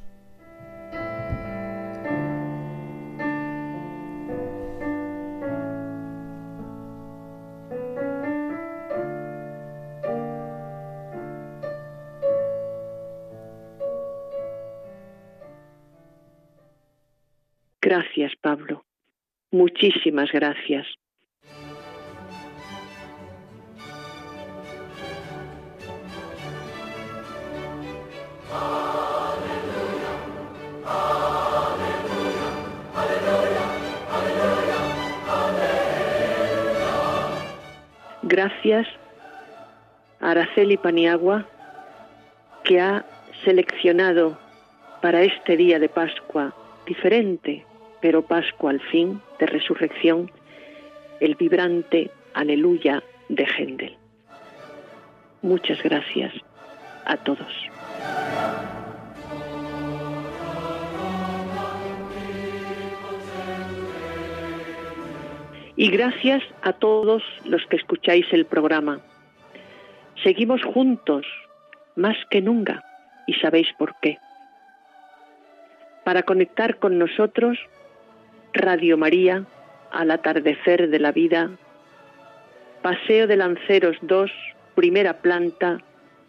Gracias, 17.81 18.33
Pablo. 18.41 18.83
Muchísimas 19.51 20.31
gracias. 20.31 20.87
Gracias 38.65 38.95
a 40.19 40.31
Araceli 40.31 40.77
Paniagua, 40.77 41.45
que 42.63 42.81
ha 42.81 43.05
seleccionado 43.43 44.39
para 45.03 45.21
este 45.21 45.55
día 45.55 45.77
de 45.77 45.87
Pascua 45.87 46.51
diferente, 46.87 47.63
pero 48.01 48.23
Pascua 48.23 48.71
al 48.71 48.81
fin, 48.81 49.21
de 49.37 49.45
resurrección, 49.45 50.31
el 51.19 51.35
vibrante 51.35 52.09
Aleluya 52.33 53.03
de 53.29 53.45
Händel. 53.45 53.97
Muchas 55.43 55.83
gracias 55.83 56.33
a 57.05 57.17
todos. 57.17 57.53
Y 65.77 65.89
gracias 65.89 66.41
a 66.61 66.71
todos 66.73 67.23
los 67.43 67.65
que 67.67 67.75
escucháis 67.75 68.25
el 68.31 68.45
programa. 68.45 69.01
Seguimos 70.23 70.63
juntos, 70.63 71.25
más 71.95 72.15
que 72.29 72.39
nunca, 72.41 72.81
y 73.27 73.33
sabéis 73.35 73.67
por 73.77 73.93
qué. 74.01 74.17
Para 76.05 76.23
conectar 76.23 76.77
con 76.77 76.97
nosotros, 76.97 77.59
Radio 78.53 78.97
María, 78.97 79.43
al 79.91 80.11
atardecer 80.11 80.89
de 80.89 80.99
la 80.99 81.11
vida, 81.11 81.51
Paseo 82.81 83.27
de 83.27 83.35
Lanceros 83.35 83.97
2, 84.01 84.31
primera 84.75 85.21
planta, 85.21 85.81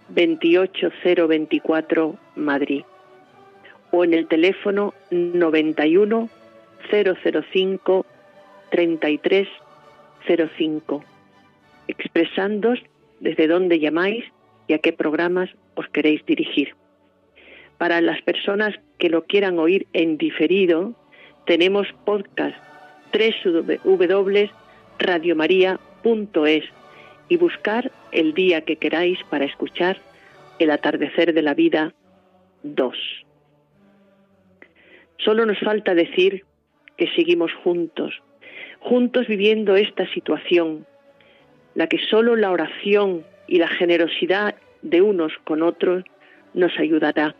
28024, 0.08 2.16
Madrid. 2.34 2.82
O 3.92 4.02
en 4.02 4.14
el 4.14 4.26
teléfono 4.26 4.92
91 5.10 6.28
005 6.90 8.06
3305, 8.70 11.04
expresándos 11.88 12.78
desde 13.20 13.48
dónde 13.48 13.78
llamáis 13.78 14.24
y 14.66 14.72
a 14.74 14.78
qué 14.78 14.92
programas 14.92 15.48
os 15.74 15.88
queréis 15.88 16.24
dirigir. 16.26 16.74
Para 17.78 18.00
las 18.00 18.20
personas 18.22 18.74
que 18.98 19.10
lo 19.10 19.24
quieran 19.24 19.58
oír 19.58 19.86
en 19.92 20.18
diferido, 20.18 20.94
tenemos 21.44 21.86
podcast 22.04 22.56
www.radiomaria.es 23.12 24.50
radiomaria.es 24.98 26.64
y 27.28 27.36
buscar 27.36 27.92
el 28.12 28.34
día 28.34 28.60
que 28.62 28.76
queráis 28.76 29.18
para 29.30 29.44
escuchar 29.44 29.98
el 30.58 30.70
atardecer 30.70 31.34
de 31.34 31.42
la 31.42 31.54
vida 31.54 31.92
2. 32.62 32.96
Solo 35.18 35.46
nos 35.46 35.58
falta 35.60 35.94
decir 35.94 36.44
que 36.96 37.08
seguimos 37.14 37.52
juntos, 37.62 38.22
juntos 38.86 39.26
viviendo 39.26 39.74
esta 39.74 40.06
situación, 40.12 40.86
la 41.74 41.88
que 41.88 41.98
solo 41.98 42.36
la 42.36 42.52
oración 42.52 43.24
y 43.48 43.58
la 43.58 43.66
generosidad 43.66 44.54
de 44.82 45.02
unos 45.02 45.32
con 45.42 45.62
otros 45.62 46.04
nos 46.54 46.78
ayudará. 46.78 47.34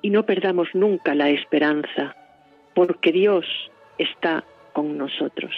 Y 0.00 0.08
no 0.08 0.24
perdamos 0.24 0.68
nunca 0.72 1.14
la 1.14 1.28
esperanza, 1.28 2.16
porque 2.74 3.12
Dios 3.12 3.44
está 3.98 4.42
con 4.72 4.96
nosotros. 4.96 5.52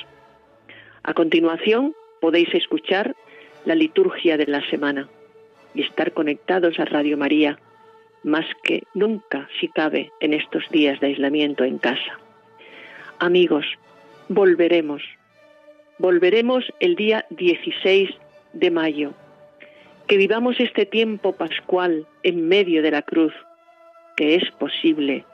A 1.04 1.14
continuación 1.14 1.94
podéis 2.20 2.52
escuchar 2.52 3.14
la 3.64 3.76
liturgia 3.76 4.36
de 4.36 4.46
la 4.48 4.68
semana 4.70 5.08
y 5.72 5.82
estar 5.82 6.12
conectados 6.12 6.80
a 6.80 6.84
Radio 6.84 7.16
María, 7.16 7.60
más 8.24 8.46
que 8.64 8.82
nunca 8.94 9.48
si 9.60 9.68
cabe 9.68 10.10
en 10.18 10.34
estos 10.34 10.68
días 10.70 10.98
de 10.98 11.08
aislamiento 11.08 11.62
en 11.62 11.78
casa. 11.78 12.18
Amigos, 13.20 13.66
volveremos. 14.30 15.02
Volveremos 15.98 16.64
el 16.78 16.94
día 16.94 17.26
16 17.30 18.10
de 18.52 18.70
mayo. 18.70 19.12
Que 20.06 20.16
vivamos 20.16 20.60
este 20.60 20.86
tiempo 20.86 21.32
pascual 21.32 22.06
en 22.22 22.48
medio 22.48 22.80
de 22.82 22.92
la 22.92 23.02
cruz, 23.02 23.34
que 24.16 24.36
es 24.36 24.48
posible. 24.52 25.24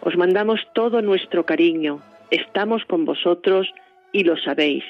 Os 0.00 0.16
mandamos 0.16 0.60
todo 0.74 1.02
nuestro 1.02 1.46
cariño, 1.46 2.02
estamos 2.30 2.84
con 2.84 3.04
vosotros 3.04 3.72
y 4.10 4.24
lo 4.24 4.36
sabéis. 4.36 4.84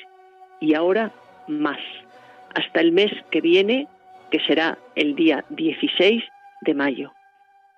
Y 0.61 0.74
ahora 0.74 1.12
más. 1.47 1.80
Hasta 2.55 2.80
el 2.80 2.93
mes 2.93 3.12
que 3.30 3.43
viene, 3.43 3.87
que 4.30 4.41
será 4.41 4.78
el 4.95 5.14
día 5.14 5.45
16 5.51 6.24
de 6.62 6.74
mayo. 6.74 7.12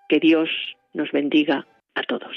Que 0.08 0.20
Dios 0.20 0.48
nos 0.94 1.10
bendiga 1.10 1.66
a 1.96 2.02
todos. 2.04 2.36